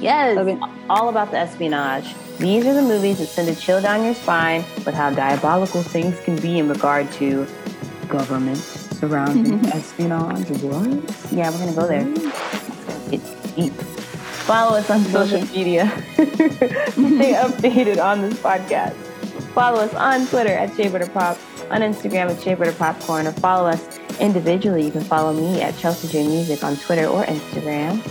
Yes. 0.00 0.58
All 0.90 1.08
about 1.08 1.30
the 1.30 1.38
espionage. 1.38 2.14
These 2.38 2.66
are 2.66 2.74
the 2.74 2.82
movies 2.82 3.18
that 3.18 3.26
send 3.26 3.48
a 3.48 3.54
chill 3.54 3.80
down 3.80 4.04
your 4.04 4.14
spine 4.14 4.64
with 4.84 4.94
how 4.94 5.10
diabolical 5.10 5.82
things 5.82 6.18
can 6.20 6.36
be 6.40 6.58
in 6.58 6.68
regard 6.68 7.10
to 7.12 7.46
government 8.08 8.58
surrounding 8.58 9.64
espionage. 9.66 10.48
What? 10.60 11.32
Yeah, 11.32 11.50
we're 11.50 11.58
going 11.58 11.74
to 11.74 11.80
go 11.80 11.86
there. 11.86 12.06
It's. 13.12 13.41
15th. 13.52 13.72
Follow 14.42 14.76
us 14.76 14.90
on 14.90 15.04
social 15.04 15.40
media. 15.54 15.90
Stay 16.14 16.24
updated 17.34 18.02
on 18.02 18.22
this 18.22 18.38
podcast. 18.40 18.94
Follow 19.54 19.80
us 19.80 19.94
on 19.94 20.26
Twitter 20.26 20.52
at 20.52 20.70
ShayButterPop, 20.70 21.70
on 21.70 21.80
Instagram 21.80 22.30
at 22.30 22.38
ShayButterPopcorn, 22.38 23.26
or 23.26 23.32
follow 23.32 23.68
us 23.68 23.98
individually. 24.18 24.84
You 24.84 24.90
can 24.90 25.04
follow 25.04 25.32
me 25.32 25.60
at 25.60 25.76
Chelsea 25.78 26.08
J 26.08 26.26
Music 26.26 26.64
on 26.64 26.76
Twitter 26.76 27.06
or 27.06 27.24
Instagram. 27.24 28.02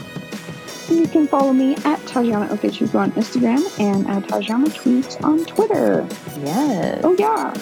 You 0.90 1.08
can 1.08 1.28
follow 1.28 1.54
me 1.54 1.76
at 1.78 2.00
Tajana 2.02 2.50
Okechuku 2.50 2.96
on 2.96 3.12
Instagram 3.14 3.80
and 3.80 4.08
at 4.08 4.24
Tajana 4.24 4.68
Tweets 4.68 5.24
on 5.24 5.46
Twitter. 5.46 6.06
Yes. 6.44 7.02
Oh, 7.04 7.16
yeah. 7.18 7.54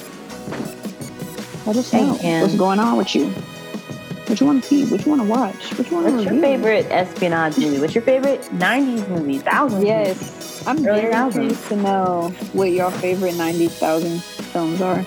Let 1.65 1.75
us 1.77 1.93
know 1.93 2.17
what's 2.41 2.55
going 2.55 2.79
on 2.79 2.97
with 2.97 3.13
you. 3.13 3.33
What 4.29 4.39
you 4.39 4.45
want 4.45 4.63
to 4.63 4.67
see? 4.69 4.85
What 4.85 5.03
you 5.05 5.09
want 5.11 5.21
to 5.23 5.27
watch? 5.27 5.73
What 5.77 5.89
you 5.89 5.95
want 5.97 6.07
to 6.07 6.13
What's 6.13 6.25
your 6.29 6.39
favorite 6.39 6.85
espionage 6.91 7.57
movie? 7.57 7.79
What's 7.79 7.95
your 7.95 8.03
favorite 8.03 8.41
90s 8.53 9.09
movie? 9.09 9.39
Thousands? 9.39 9.83
Yes, 9.83 10.67
I'm 10.67 10.77
Early 10.85 11.01
very 11.01 11.11
thousands. 11.11 11.35
curious 11.57 11.67
to 11.69 11.75
know 11.77 12.29
what 12.53 12.65
your 12.71 12.91
favorite 12.91 13.35
90,000 13.35 14.21
films 14.21 14.81
are. 14.81 15.03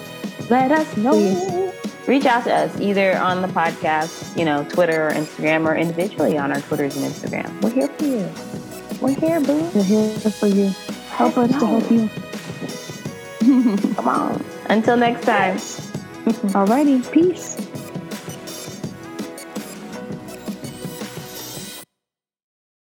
Let 0.50 0.72
us 0.72 0.96
know. 0.96 1.12
Please. 1.12 1.72
Reach 2.08 2.26
out 2.26 2.42
to 2.44 2.52
us 2.52 2.80
either 2.80 3.16
on 3.18 3.42
the 3.42 3.48
podcast, 3.48 4.36
you 4.36 4.44
know, 4.44 4.64
Twitter 4.64 5.06
or 5.06 5.10
Instagram, 5.12 5.66
or 5.68 5.76
individually 5.76 6.36
on 6.36 6.50
our 6.50 6.60
Twitters 6.62 6.96
and 6.96 7.06
Instagram. 7.06 7.62
We're 7.62 7.70
here 7.70 7.86
for 7.88 8.04
you. 8.04 8.28
We're 9.00 9.14
here, 9.20 9.40
boo. 9.40 9.70
We're 9.72 9.84
here 9.84 10.10
for 10.32 10.48
you. 10.48 10.70
Help 11.10 11.38
us 11.38 11.48
to 11.50 11.64
help 11.64 11.88
you. 11.92 12.08
Come 13.94 14.08
on. 14.08 14.44
Until 14.68 14.96
next 14.96 15.24
time. 15.24 15.56
Alrighty, 16.54 17.08
peace. 17.12 17.56